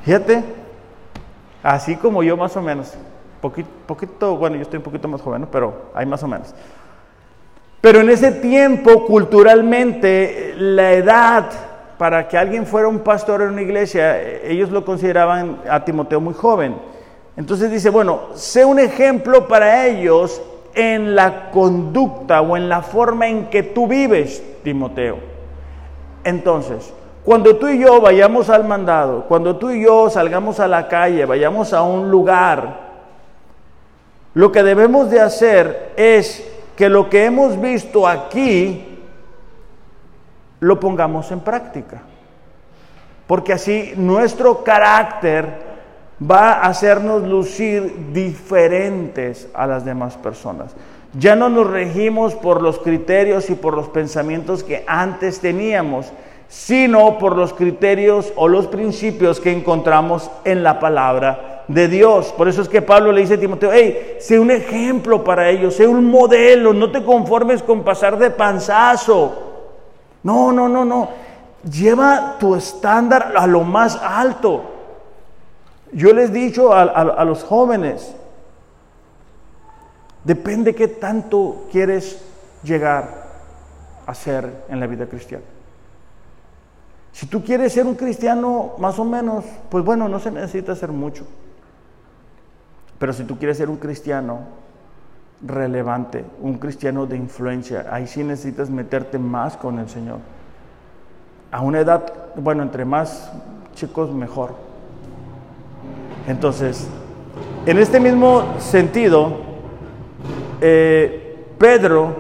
[0.04, 0.44] fíjate,
[1.64, 2.96] así como yo más o menos
[3.86, 6.54] poquito, bueno, yo estoy un poquito más joven, pero hay más o menos.
[7.82, 11.50] Pero en ese tiempo, culturalmente, la edad
[11.98, 16.34] para que alguien fuera un pastor en una iglesia, ellos lo consideraban a Timoteo muy
[16.34, 16.78] joven.
[17.36, 20.42] Entonces dice, bueno, sé un ejemplo para ellos
[20.76, 25.18] en la conducta o en la forma en que tú vives, Timoteo.
[26.24, 30.88] Entonces, cuando tú y yo vayamos al mandado, cuando tú y yo salgamos a la
[30.88, 32.82] calle, vayamos a un lugar,
[34.34, 39.00] lo que debemos de hacer es que lo que hemos visto aquí
[40.60, 42.02] lo pongamos en práctica.
[43.28, 45.73] Porque así nuestro carácter
[46.22, 50.76] va a hacernos lucir diferentes a las demás personas.
[51.18, 56.12] Ya no nos regimos por los criterios y por los pensamientos que antes teníamos,
[56.48, 62.34] sino por los criterios o los principios que encontramos en la palabra de Dios.
[62.38, 65.76] Por eso es que Pablo le dice a Timoteo, hey, sé un ejemplo para ellos,
[65.76, 69.34] sé un modelo, no te conformes con pasar de panzazo.
[70.24, 71.10] No, no, no, no.
[71.70, 74.73] Lleva tu estándar a lo más alto.
[75.94, 78.16] Yo les he dicho a, los jóvenes,
[80.24, 82.20] depende qué tanto quieres
[82.64, 83.24] llegar
[84.06, 85.44] a ser en la vida cristiana.
[87.12, 90.90] Si tú quieres ser un cristiano más o menos, pues bueno, no se necesita hacer
[90.92, 91.28] mucho.
[92.98, 94.40] Pero si tú quieres ser un cristiano
[95.46, 100.20] relevante, un cristiano de influencia, ahí sí necesitas meterte más con el Señor.
[101.52, 103.32] A una edad, bueno, entre más
[103.76, 104.73] chicos, mejor.
[106.28, 106.88] Entonces,
[107.66, 109.32] en este mismo sentido,
[110.62, 112.14] eh, Pedro,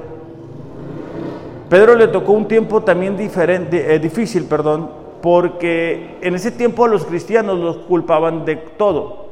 [1.69, 4.89] Pedro le tocó un tiempo también diferente, eh, difícil, perdón,
[5.21, 9.23] porque en ese tiempo los cristianos los culpaban de todo.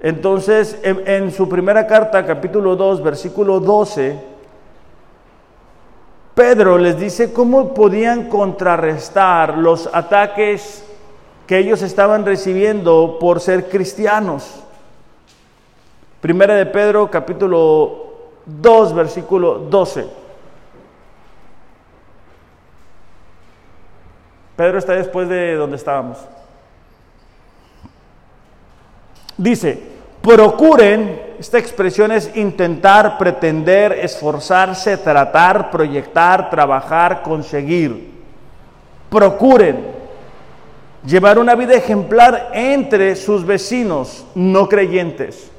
[0.00, 4.16] Entonces, en, su primera carta, capítulo 2, versículo 12,
[6.34, 10.84] Pedro les dice cómo podían contrarrestar los ataques
[11.48, 14.62] que ellos estaban recibiendo por ser cristianos.
[16.20, 20.06] Primera de Pedro, capítulo 2, versículo 12.
[24.56, 26.18] Pedro está después de donde estábamos.
[29.38, 29.80] Dice,
[30.20, 38.12] procuren, esta expresión es intentar, pretender, esforzarse, tratar, proyectar, trabajar, conseguir.
[39.08, 39.97] Procuren
[41.04, 45.50] llevar una vida ejemplar entre sus vecinos no creyentes.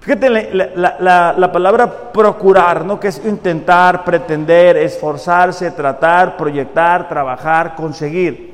[0.00, 2.98] Fíjate la, la, palabra procurar, ¿no?
[2.98, 8.52] Que es intentar, pretender, esforzarse, tratar, proyectar, trabajar, conseguir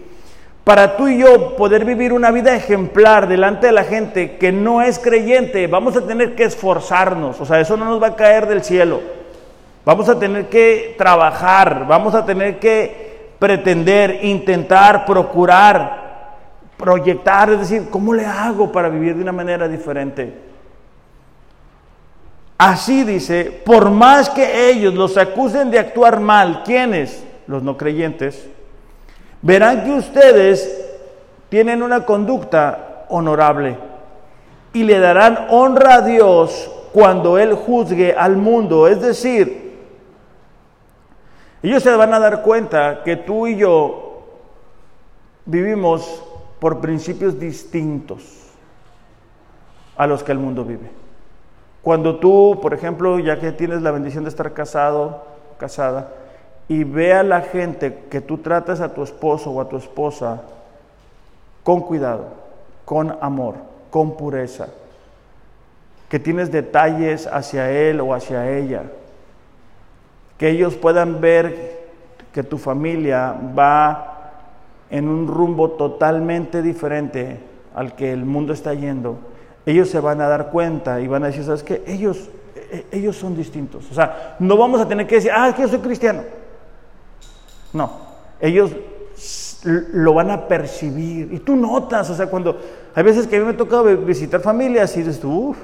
[0.68, 4.82] para tú y yo poder vivir una vida ejemplar delante de la gente que no
[4.82, 8.46] es creyente, vamos a tener que esforzarnos, o sea, eso no nos va a caer
[8.46, 9.00] del cielo.
[9.86, 13.07] Vamos a tener que trabajar, vamos a tener que
[13.38, 16.08] pretender, intentar, procurar
[16.78, 20.32] proyectar, es decir, ¿cómo le hago para vivir de una manera diferente?
[22.56, 27.24] Así dice, por más que ellos los acusen de actuar mal, ¿quiénes?
[27.46, 28.48] Los no creyentes,
[29.42, 30.86] verán que ustedes
[31.48, 33.76] tienen una conducta honorable
[34.72, 38.86] y le darán honra a Dios cuando Él juzgue al mundo.
[38.86, 39.67] Es decir,
[41.62, 44.22] ellos se van a dar cuenta que tú y yo
[45.44, 46.22] vivimos
[46.60, 48.22] por principios distintos
[49.96, 50.90] a los que el mundo vive.
[51.82, 55.24] Cuando tú, por ejemplo, ya que tienes la bendición de estar casado,
[55.58, 56.12] casada,
[56.68, 60.42] y ve a la gente que tú tratas a tu esposo o a tu esposa
[61.64, 62.26] con cuidado,
[62.84, 63.54] con amor,
[63.90, 64.68] con pureza,
[66.08, 68.84] que tienes detalles hacia él o hacia ella,
[70.38, 71.88] que ellos puedan ver
[72.32, 74.14] que tu familia va
[74.90, 77.40] en un rumbo totalmente diferente
[77.74, 79.18] al que el mundo está yendo,
[79.66, 81.82] ellos se van a dar cuenta y van a decir, ¿sabes qué?
[81.86, 83.90] Ellos, e-, ellos son distintos.
[83.90, 86.22] O sea, no vamos a tener que decir, ah, es que yo soy cristiano.
[87.72, 87.90] No,
[88.40, 88.70] ellos
[89.64, 91.32] lo van a percibir.
[91.32, 92.56] Y tú notas, o sea, cuando
[92.94, 95.58] hay veces que a mí me ha tocado visitar familias y dices uff,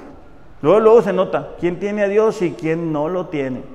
[0.61, 3.74] luego, luego se nota quién tiene a Dios y quién no lo tiene.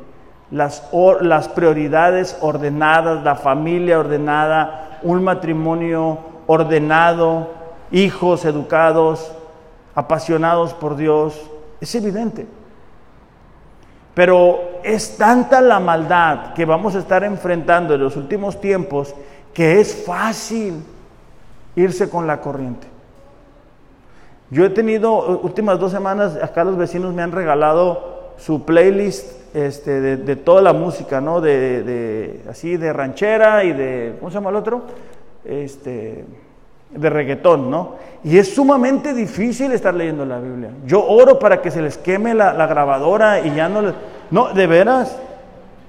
[0.50, 0.88] Las,
[1.20, 7.50] las prioridades ordenadas, la familia ordenada, un matrimonio ordenado,
[7.92, 9.32] hijos educados,
[9.94, 11.40] apasionados por Dios,
[11.80, 12.46] es evidente.
[14.14, 19.14] Pero es tanta la maldad que vamos a estar enfrentando en los últimos tiempos
[19.54, 20.82] que es fácil
[21.76, 22.86] irse con la corriente.
[24.50, 30.00] Yo he tenido últimas dos semanas, acá los vecinos me han regalado su playlist este,
[30.16, 31.40] de, toda la música, ¿no?
[31.40, 34.82] De, así de ranchera y de, ¿cómo se llama el otro?
[35.44, 36.24] Este,
[36.90, 37.96] de reggaetón, ¿no?
[38.24, 40.70] Y es sumamente difícil estar leyendo la Biblia.
[40.86, 43.94] Yo oro para que se les queme la, grabadora y ya no les...
[44.30, 45.18] No, de veras,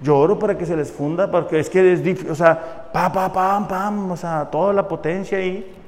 [0.02, 3.12] yo oro para que se les funda, porque es que es difícil, o sea, pa,
[3.12, 5.81] pa, pam, pam, o sea, toda la potencia ahí.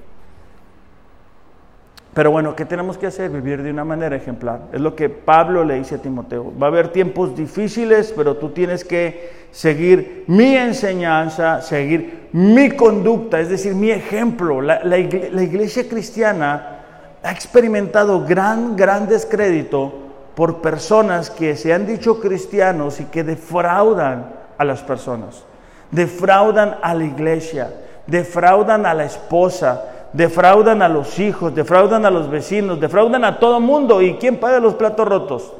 [2.14, 3.32] Pero bueno, ¿qué tenemos que hacer?
[3.32, 4.68] Vivir de una manera ejemplar.
[4.72, 6.53] Es lo que Pablo le dice a Timoteo.
[6.61, 13.39] Va a haber tiempos difíciles, pero tú tienes que seguir mi enseñanza, seguir mi conducta,
[13.39, 14.61] es decir, mi ejemplo.
[14.61, 16.82] La, iglesia cristiana
[17.24, 19.93] ha experimentado gran, gran descrédito
[20.36, 25.45] por personas que se han dicho cristianos y que defraudan a las personas,
[25.89, 27.72] defraudan a la iglesia,
[28.05, 33.59] defraudan a la esposa, defraudan a los hijos, defraudan a los vecinos, defraudan a todo
[33.59, 34.01] mundo.
[34.01, 35.53] ¿Y quién paga los platos rotos?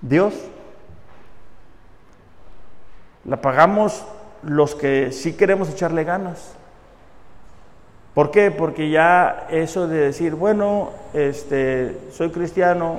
[0.00, 0.34] Dios.
[3.24, 4.04] La pagamos
[4.42, 6.54] los que sí queremos echarle ganas.
[8.14, 8.50] ¿Por qué?
[8.50, 12.98] Porque ya eso de decir, bueno, este, soy cristiano,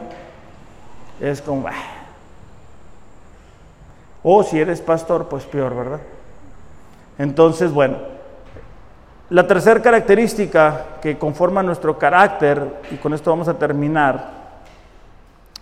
[1.19, 1.73] es como, ah".
[4.23, 5.99] o si eres pastor, pues peor, ¿verdad?
[7.17, 7.97] Entonces, bueno,
[9.31, 14.29] la tercera característica que conforma nuestro carácter, y con esto vamos a terminar,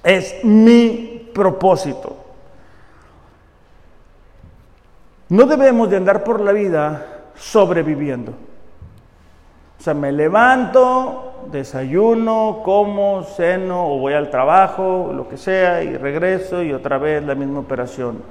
[0.04, 2.18] es mi propósito.
[5.30, 7.06] No debemos de andar por la vida
[7.36, 8.32] sobreviviendo.
[9.80, 15.96] O sea, me levanto, desayuno, como, ceno o voy al trabajo, lo que sea, y
[15.96, 18.24] regreso y otra vez la misma operación.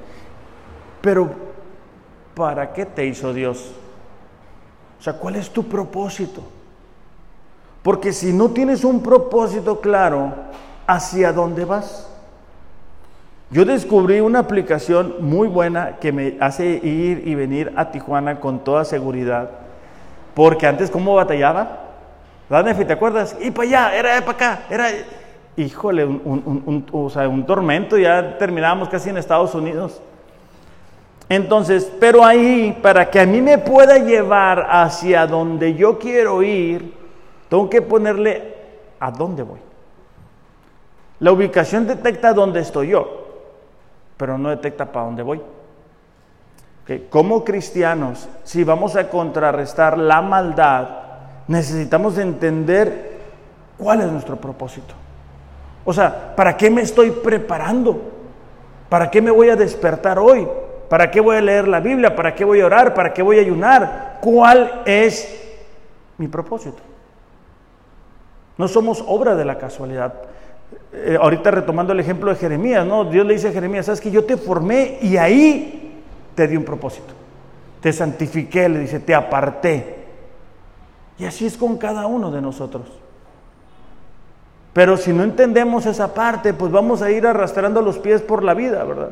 [1.01, 1.31] Pero,
[2.35, 3.73] ¿para qué te hizo Dios?
[4.99, 6.43] O sea, ¿cuál es tu propósito?
[7.83, 10.35] Porque si no tienes un propósito claro,
[10.87, 12.09] ¿hacia dónde vas?
[13.51, 18.63] Yo descubrí una aplicación muy buena que me hace ir y venir a Tijuana con
[18.63, 19.51] toda seguridad.
[20.35, 21.79] Porque antes, ¿cómo batallaba?
[22.51, 23.37] ¿Verdad, ¿Te acuerdas?
[23.41, 24.89] Y para allá, era para acá, era...
[25.57, 30.01] Híjole, un, o sea, un tormento, ya terminábamos casi en Estados Unidos.
[31.29, 36.95] Entonces, pero ahí, para que a mí me pueda llevar hacia donde yo quiero ir,
[37.49, 38.55] tengo que ponerle
[38.99, 39.59] a dónde voy.
[41.21, 43.27] La ubicación detecta dónde estoy yo,
[44.17, 45.41] pero no detecta para dónde voy.
[47.11, 50.89] Como cristianos, si vamos a contrarrestar la maldad,
[51.47, 53.19] necesitamos entender
[53.77, 54.95] cuál es nuestro propósito.
[55.85, 58.01] O sea, ¿para qué me estoy preparando?
[58.89, 60.49] ¿Para qué me voy a despertar hoy?
[60.89, 62.17] ¿Para qué voy a leer la Biblia?
[62.17, 62.95] ¿Para qué voy a orar?
[62.95, 64.19] ¿Para qué voy a ayunar?
[64.21, 65.29] ¿Cuál es
[66.17, 66.79] mi propósito?
[68.57, 70.15] No somos obra de la casualidad.
[70.93, 73.05] Eh, ahorita retomando el ejemplo de Jeremías, ¿no?
[73.05, 76.03] Dios le dice a Jeremías, sabes que yo te formé y ahí
[76.35, 77.13] te di un propósito.
[77.81, 79.99] Te santifiqué, le dice, te aparté.
[81.19, 82.87] Y así es con cada uno de nosotros.
[84.73, 88.55] Pero si no entendemos esa parte, pues vamos a ir arrastrando los pies por la
[88.55, 89.11] vida, ¿verdad?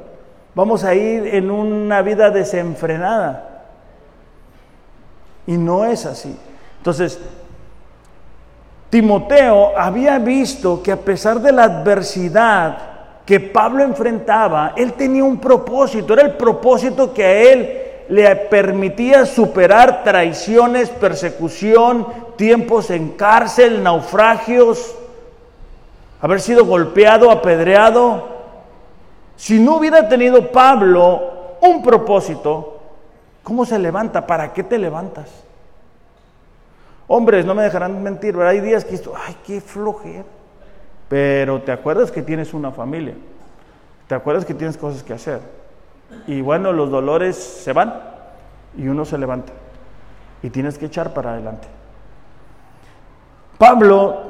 [0.56, 3.64] Vamos a ir en una vida desenfrenada.
[5.46, 6.34] Y no es así.
[6.78, 7.20] Entonces,
[8.88, 12.78] Timoteo había visto que a pesar de la adversidad
[13.26, 19.26] que Pablo enfrentaba, él tenía un propósito, era el propósito que a él le permitía
[19.26, 24.96] superar traiciones, persecución, tiempos en cárcel, naufragios,
[26.22, 28.35] haber sido golpeado, apedreado.
[29.36, 32.80] Si no hubiera tenido Pablo un propósito,
[33.42, 34.26] ¿cómo se levanta?
[34.26, 35.30] ¿Para qué te levantas?
[37.08, 38.52] Hombres, no me dejarán mentir, ¿verdad?
[38.52, 40.24] Hay días que esto, ay, qué flojera.
[41.08, 43.14] Pero te acuerdas que tienes una familia,
[44.08, 45.40] te acuerdas que tienes cosas que hacer.
[46.26, 47.94] Y bueno, los dolores se van
[48.76, 49.52] y uno se levanta
[50.42, 51.68] y tienes que echar para adelante.
[53.58, 54.24] Pablo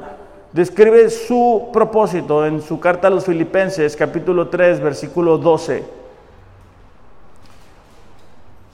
[0.53, 5.83] describe su propósito en su carta a los filipenses, capítulo 3, versículo 12.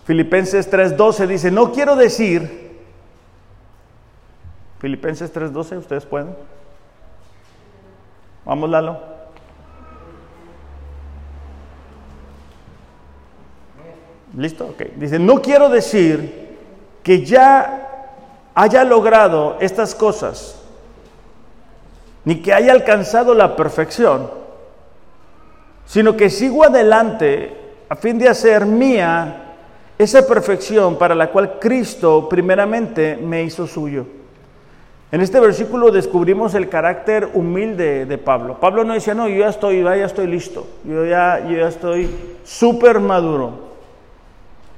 [0.05, 2.63] Filipenses 3:12 dice, no quiero decir
[4.79, 6.35] Filipenses 3:12, ustedes pueden.
[8.43, 8.99] Vamos, Lalo.
[14.35, 14.65] ¿Listo?
[14.65, 14.81] Ok.
[14.97, 16.57] Dice, no quiero decir
[17.01, 18.09] que ya
[18.53, 20.61] haya logrado estas cosas,
[22.25, 24.29] ni que haya alcanzado la perfección,
[25.85, 27.55] sino que sigo adelante
[27.89, 29.55] a fin de hacer mía
[29.97, 34.05] esa perfección para la cual Cristo primeramente me hizo suyo.
[35.11, 38.59] En este versículo descubrimos el carácter humilde de Pablo.
[38.59, 42.09] Pablo no decía, no, yo ya estoy, ya estoy listo, yo ya, yo ya estoy
[42.43, 43.73] súper maduro.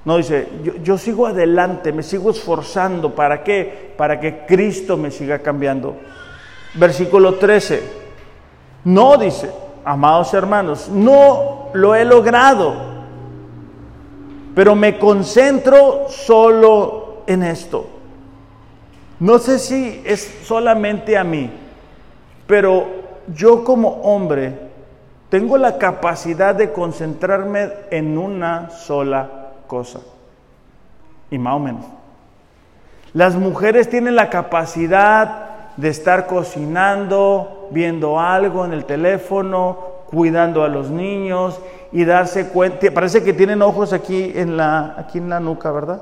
[0.03, 3.15] No, dice, yo, yo, sigo adelante, me sigo esforzando.
[3.15, 3.93] ¿Para qué?
[3.97, 5.95] Para que Cristo me siga cambiando.
[6.75, 8.05] Versículo 13.
[8.83, 9.51] No, dice,
[9.83, 12.75] amados hermanos, no lo he logrado,
[14.53, 17.95] pero me concentro solo en esto
[19.19, 21.49] no sé si es solamente a mí,
[22.47, 22.85] pero
[23.33, 24.59] yo como hombre
[25.29, 29.99] tengo la capacidad de concentrarme en una sola cosa.
[31.31, 31.85] Y más o menos.
[33.13, 35.44] Las mujeres tienen la capacidad
[35.77, 41.59] de estar cocinando, viendo algo en el teléfono, cuidando a los niños
[41.91, 42.91] y darse cuenta.
[42.91, 46.01] Parece que tienen ojos aquí en la, aquí en la nuca, ¿verdad?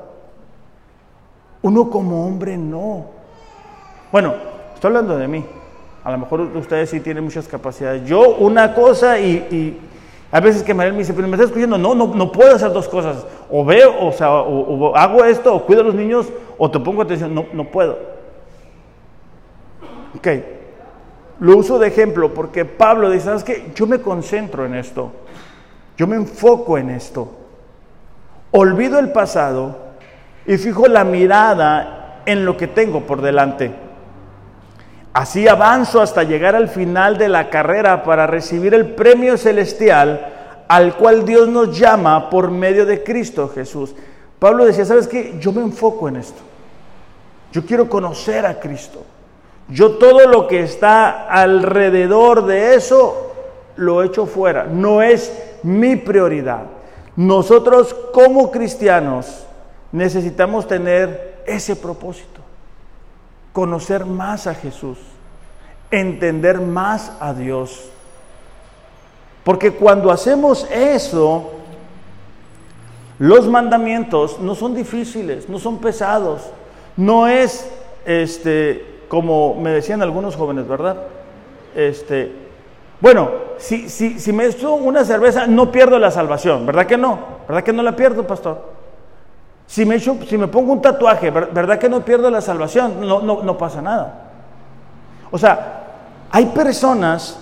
[1.61, 3.05] Uno como hombre no.
[4.11, 4.33] Bueno,
[4.75, 5.45] estoy hablando de mí.
[6.03, 8.05] A lo mejor ustedes sí tienen muchas capacidades.
[8.05, 9.79] Yo una cosa y,
[10.31, 12.73] a veces que María me dice, pero me estás escuchando, no, no, no puedo hacer
[12.73, 13.25] dos cosas.
[13.49, 17.03] O veo, o sea, o, hago esto, o cuido a los niños, o te pongo
[17.03, 17.33] atención.
[17.33, 18.12] No, no puedo.
[20.15, 20.27] Ok.
[21.39, 23.71] Lo uso de ejemplo porque Pablo dice, ¿sabes qué?
[23.75, 25.11] Yo me concentro en esto.
[25.97, 27.31] Yo me enfoco en esto.
[28.51, 29.77] Olvido el pasado
[30.45, 33.71] y fijo la mirada en lo que tengo por delante.
[35.13, 40.33] Así avanzo hasta llegar al final de la carrera para recibir el premio celestial
[40.67, 43.93] al cual Dios nos llama por medio de Cristo Jesús.
[44.39, 45.35] Pablo decía, ¿sabes qué?
[45.39, 46.41] Yo me enfoco en esto.
[47.51, 49.05] Yo quiero conocer a Cristo.
[49.69, 53.33] Yo todo lo que está alrededor de eso
[53.75, 54.65] lo echo fuera.
[54.65, 55.31] No es
[55.63, 56.63] mi prioridad.
[57.15, 59.45] Nosotros como cristianos
[59.91, 62.41] necesitamos tener ese propósito,
[63.51, 64.97] conocer más a Jesús,
[65.91, 67.89] entender más a Dios.
[69.43, 71.51] Porque cuando hacemos eso,
[73.19, 76.41] los mandamientos no son difíciles, no son pesados,
[76.97, 77.69] no es
[78.05, 80.97] este como me decían algunos jóvenes, ¿verdad?
[81.75, 82.31] Este,
[82.99, 87.19] bueno, si, si, si me echo una cerveza, no pierdo la salvación, ¿verdad que no?
[87.47, 88.71] ¿Verdad que no la pierdo, pastor?
[89.67, 93.07] Si me, si me pongo un tatuaje, ¿verdad que no pierdo la salvación?
[93.07, 94.31] No, no, no pasa nada.
[95.29, 95.83] O sea,
[96.31, 97.39] hay personas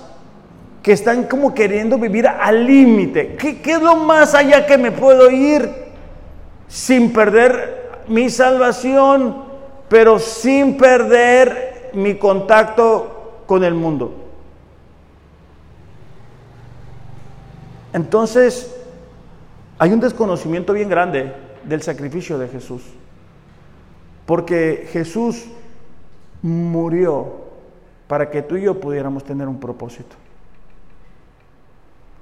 [0.84, 3.38] que están como queriendo vivir al límite.
[3.38, 5.72] ¿Qué, ¿Qué, es lo más allá que me puedo ir
[6.67, 9.51] sin perder mi salvación,
[9.92, 14.14] pero sin perder mi contacto con el mundo?
[17.92, 18.74] Entonces,
[19.78, 21.34] hay un desconocimiento bien grande
[21.66, 22.84] del sacrificio de Jesús.
[24.26, 25.48] Porque Jesús
[26.42, 27.50] murió
[28.08, 30.16] para que tú y yo pudiéramos tener un propósito.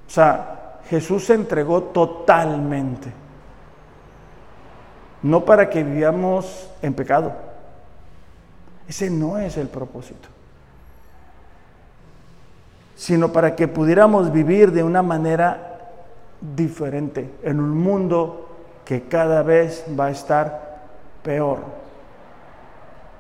[0.08, 3.12] O sea, Jesús se entregó totalmente.
[5.22, 7.49] No para que vivíamos en pecado,
[8.90, 10.28] Ese no es el propósito.
[12.96, 15.78] Sino para que pudiéramos vivir de una manera
[16.42, 18.50] diferente en un mundo
[18.84, 20.80] que cada vez va a estar
[21.22, 21.60] peor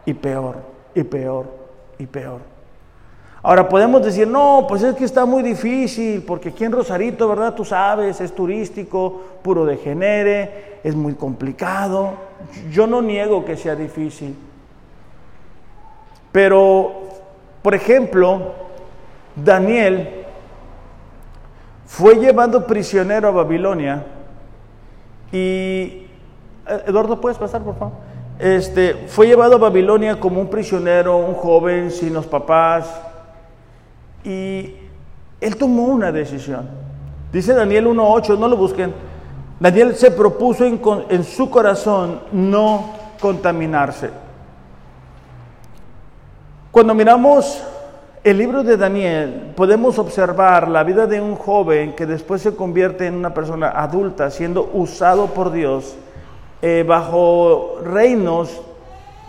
[0.05, 0.55] y peor
[0.95, 1.45] y peor
[1.99, 2.39] y peor.
[3.43, 7.53] Ahora podemos decir, no, pues es que está muy difícil, porque aquí en Rosarito, ¿verdad?
[7.53, 12.13] Tú sabes, es turístico, puro de genere, es muy complicado.
[12.72, 14.36] Yo no niego que sea difícil.
[16.32, 16.91] Pero,
[17.61, 18.53] por ejemplo,
[19.36, 20.25] Daniel
[21.86, 24.05] fue llevado prisionero a Babilonia
[25.32, 26.05] y...
[26.67, 27.93] Eh, Eduardo, ¿puedes pasar, por favor?
[28.38, 33.01] Este, fue llevado a Babilonia como un prisionero, un joven, sin los papás,
[34.23, 34.75] y
[35.41, 36.69] él tomó una decisión.
[37.34, 38.93] Dice Daniel 1.8, no lo busquen.
[39.59, 44.09] Daniel se propuso en, en su corazón no contaminarse.
[46.72, 47.63] Cuando miramos
[48.24, 53.07] el libro de Daniel, podemos observar la vida de un joven que después se convierte
[53.07, 55.95] en una persona adulta, siendo usado por Dios
[56.61, 58.61] eh, bajo reinos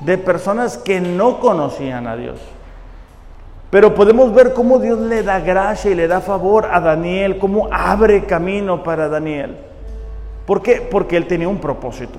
[0.00, 2.38] de personas que no conocían a Dios.
[3.70, 7.68] Pero podemos ver cómo Dios le da gracia y le da favor a Daniel, cómo
[7.72, 9.56] abre camino para Daniel.
[10.44, 10.86] ¿Por qué?
[10.90, 12.18] Porque él tenía un propósito.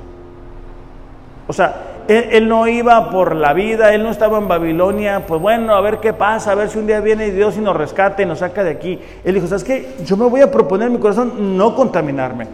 [1.47, 5.75] O sea, él, no iba por la vida, él no estaba en Babilonia, pues bueno,
[5.75, 8.25] a ver qué pasa, a ver si un día viene Dios y nos rescate y
[8.25, 8.99] nos saca de aquí.
[9.23, 9.95] Él dijo, ¿sabes qué?
[10.05, 12.47] Yo me voy a proponer en mi corazón no contaminarme.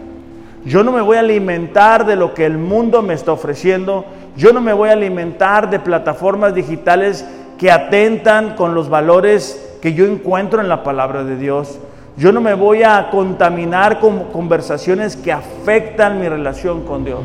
[0.64, 4.04] Yo no me voy a alimentar de lo que el mundo me está ofreciendo.
[4.36, 7.24] Yo no me voy a alimentar de plataformas digitales
[7.58, 11.78] que atentan con los valores que yo encuentro en la palabra de Dios.
[12.16, 17.20] Yo no me voy a contaminar con conversaciones que afectan mi relación con Dios.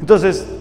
[0.00, 0.55] Entonces,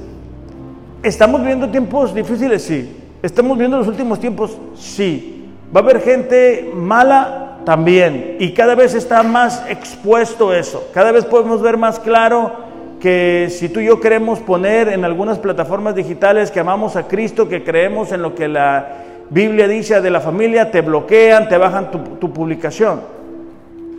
[1.07, 2.63] ¿estamos viendo tiempos difíciles?
[2.63, 2.95] Sí.
[3.21, 4.57] ¿Estamos viendo los últimos tiempos?
[4.75, 5.51] Sí.
[5.75, 7.41] ¿Va a haber gente mala?
[7.65, 8.37] También.
[8.39, 10.87] Y cada vez está más expuesto eso.
[10.93, 12.51] Cada vez podemos ver más claro
[12.99, 17.49] que si tú y yo queremos poner en algunas plataformas digitales que amamos a Cristo,
[17.49, 18.87] que creemos en lo que la
[19.29, 23.01] Biblia dice de la familia, te bloquean, te bajan tu, publicación.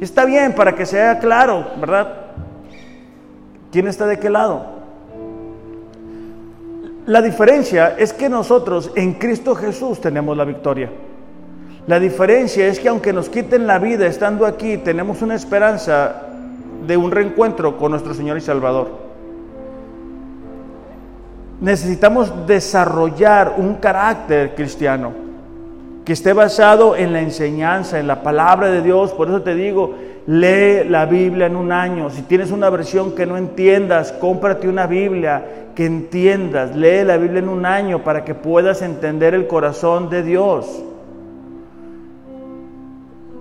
[0.01, 2.15] Está bien para que sea claro, ¿verdad?
[3.73, 4.76] ¿Quién está de qué lado?
[7.07, 10.91] La diferencia es que nosotros en Cristo Jesús tenemos la victoria.
[11.87, 16.23] La diferencia es que aunque nos quiten la vida estando aquí, tenemos una esperanza
[16.85, 18.89] de un reencuentro con nuestro Señor y Salvador.
[21.61, 25.13] Necesitamos desarrollar un carácter cristiano
[26.05, 29.13] que esté basado en la enseñanza, en la palabra de Dios.
[29.13, 29.95] Por eso te digo,
[30.27, 32.11] lee la Biblia en un año.
[32.11, 36.75] Si tienes una versión que no entiendas, cómprate una Biblia que entiendas.
[36.75, 40.83] Lee la Biblia en un año para que puedas entender el corazón de Dios.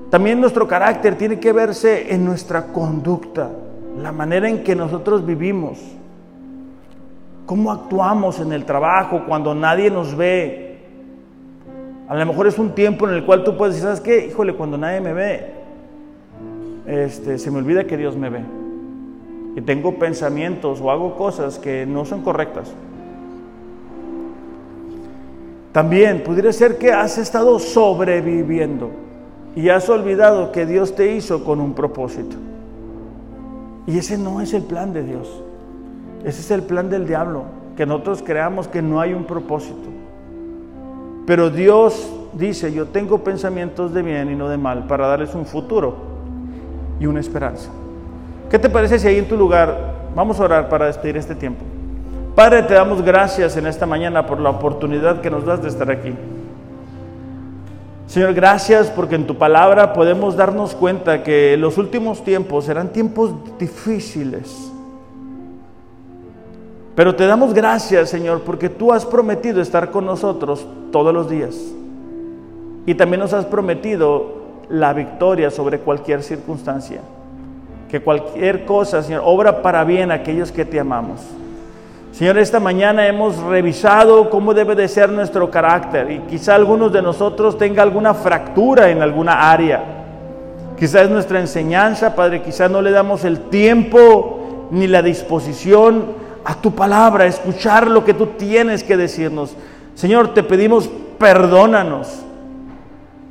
[0.09, 3.49] También nuestro carácter tiene que verse en nuestra conducta,
[4.01, 5.79] la manera en que nosotros vivimos,
[7.45, 10.77] cómo actuamos en el trabajo cuando nadie nos ve.
[12.07, 14.27] A lo mejor es un tiempo en el cual tú puedes decir, ¿sabes qué?
[14.27, 15.54] Híjole, cuando nadie me ve,
[16.87, 18.41] este, se me olvida que Dios me ve.
[19.55, 22.71] Y tengo pensamientos o hago cosas que no son correctas.
[25.71, 28.91] También pudiera ser que has estado sobreviviendo
[29.55, 32.35] y has olvidado que Dios te hizo con un propósito.
[33.87, 35.41] Y ese no es el plan de Dios.
[36.23, 37.43] Ese es el plan del diablo,
[37.77, 39.89] que nosotros creamos que no hay un propósito.
[41.25, 45.45] Pero Dios dice, yo tengo pensamientos de bien y no de mal para darles un
[45.45, 46.14] futuro
[46.99, 47.69] y una esperanza.
[48.49, 51.63] ¿Qué te parece si ahí en tu lugar vamos a orar para despedir este tiempo?
[52.35, 55.89] Padre, te damos gracias en esta mañana por la oportunidad que nos das de estar
[55.89, 56.13] aquí.
[58.07, 63.33] Señor, gracias porque en tu palabra podemos darnos cuenta que los últimos tiempos serán tiempos
[63.57, 64.71] difíciles.
[66.95, 71.55] Pero te damos gracias, Señor, porque tú has prometido estar con nosotros todos los días.
[72.85, 77.01] Y también nos has prometido la victoria sobre cualquier circunstancia.
[77.89, 81.21] Que cualquier cosa, Señor, obra para bien a aquellos que te amamos.
[82.11, 87.01] Señor, esta mañana hemos revisado cómo debe de ser nuestro carácter y quizá algunos de
[87.01, 89.83] nosotros tenga alguna fractura en alguna área.
[90.79, 96.05] Quizá es nuestra enseñanza, Padre, quizá no le damos el tiempo ni la disposición
[96.45, 99.55] a tu palabra, a escuchar lo que tú tienes que decirnos.
[99.95, 102.21] Señor, te pedimos, perdónanos.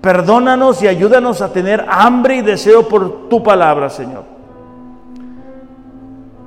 [0.05, 4.23] Perdónanos y ayúdanos a tener hambre y deseo por tu palabra, Señor.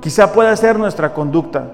[0.00, 1.64] Quizá pueda ser nuestra conducta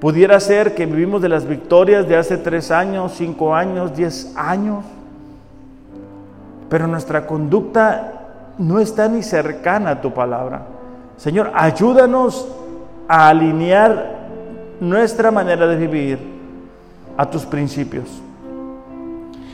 [0.00, 4.84] Pudiera ser que vivimos de las victorias de hace tres años, cinco años, diez años,
[6.68, 8.12] pero nuestra conducta
[8.58, 10.66] no está ni cercana a tu palabra.
[11.16, 12.46] Señor, ayúdanos
[13.08, 14.16] a alinear
[14.80, 16.18] nuestra manera de vivir
[17.16, 18.22] a tus principios.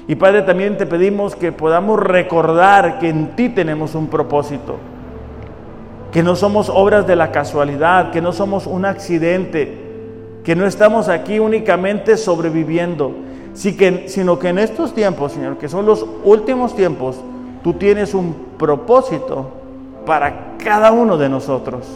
[0.09, 4.77] Y Padre, también te pedimos que podamos recordar que en ti tenemos un propósito,
[6.11, 9.79] que no somos obras de la casualidad, que no somos un accidente,
[10.45, 13.13] que no estamos aquí únicamente sobreviviendo,
[13.55, 17.21] sino que en estos tiempos, Señor, que son los últimos tiempos,
[17.63, 19.51] tú tienes un propósito
[20.05, 21.87] para cada uno de nosotros.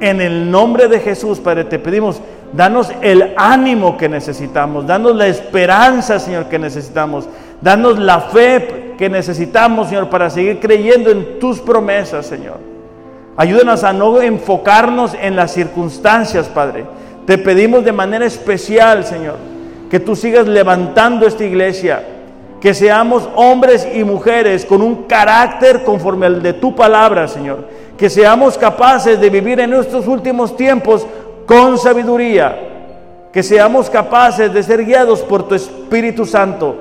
[0.00, 2.20] En el nombre de Jesús, Padre, te pedimos,
[2.56, 7.28] danos el ánimo que necesitamos, danos la esperanza, Señor, que necesitamos,
[7.60, 12.58] danos la fe que necesitamos, Señor, para seguir creyendo en tus promesas, Señor.
[13.36, 16.86] Ayúdanos a no enfocarnos en las circunstancias, Padre.
[17.26, 19.36] Te pedimos de manera especial, Señor,
[19.90, 22.02] que tú sigas levantando esta iglesia,
[22.60, 28.10] que seamos hombres y mujeres con un carácter conforme al de tu palabra, Señor que
[28.10, 31.06] seamos capaces de vivir en estos últimos tiempos
[31.46, 36.76] con sabiduría, que seamos capaces de ser guiados por tu Espíritu Santo.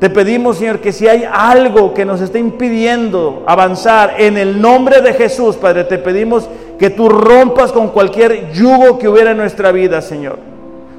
[0.00, 5.02] Te pedimos, Señor, que si hay algo que nos esté impidiendo avanzar en el nombre
[5.02, 6.48] de Jesús, Padre, te pedimos
[6.78, 10.38] que tú rompas con cualquier yugo que hubiera en nuestra vida, Señor.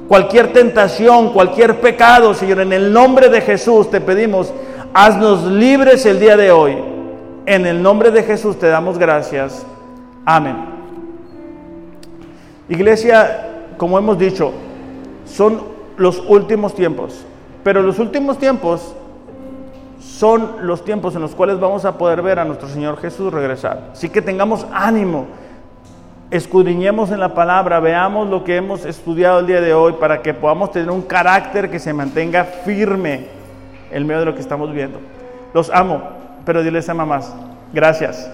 [0.06, 4.52] Cualquier tentación, cualquier pecado, Señor, en el nombre de Jesús te pedimos,
[4.94, 6.76] haznos libres el día de hoy.
[7.46, 9.66] En el nombre de Jesús te damos gracias.
[10.24, 10.71] Amén.
[12.68, 14.52] Iglesia, como hemos dicho,
[15.24, 15.62] son
[15.96, 17.24] los últimos tiempos,
[17.62, 18.94] pero los últimos tiempos
[20.00, 23.90] son los tiempos en los cuales vamos a poder ver a nuestro Señor Jesús regresar.
[23.92, 25.26] Así que tengamos ánimo,
[26.30, 30.34] escudriñemos en la palabra, veamos lo que hemos estudiado el día de hoy para que
[30.34, 33.26] podamos tener un carácter que se mantenga firme
[33.90, 34.98] en medio de lo que estamos viendo.
[35.52, 37.32] Los amo pero Dios les ama más.
[37.72, 38.30] Gracias.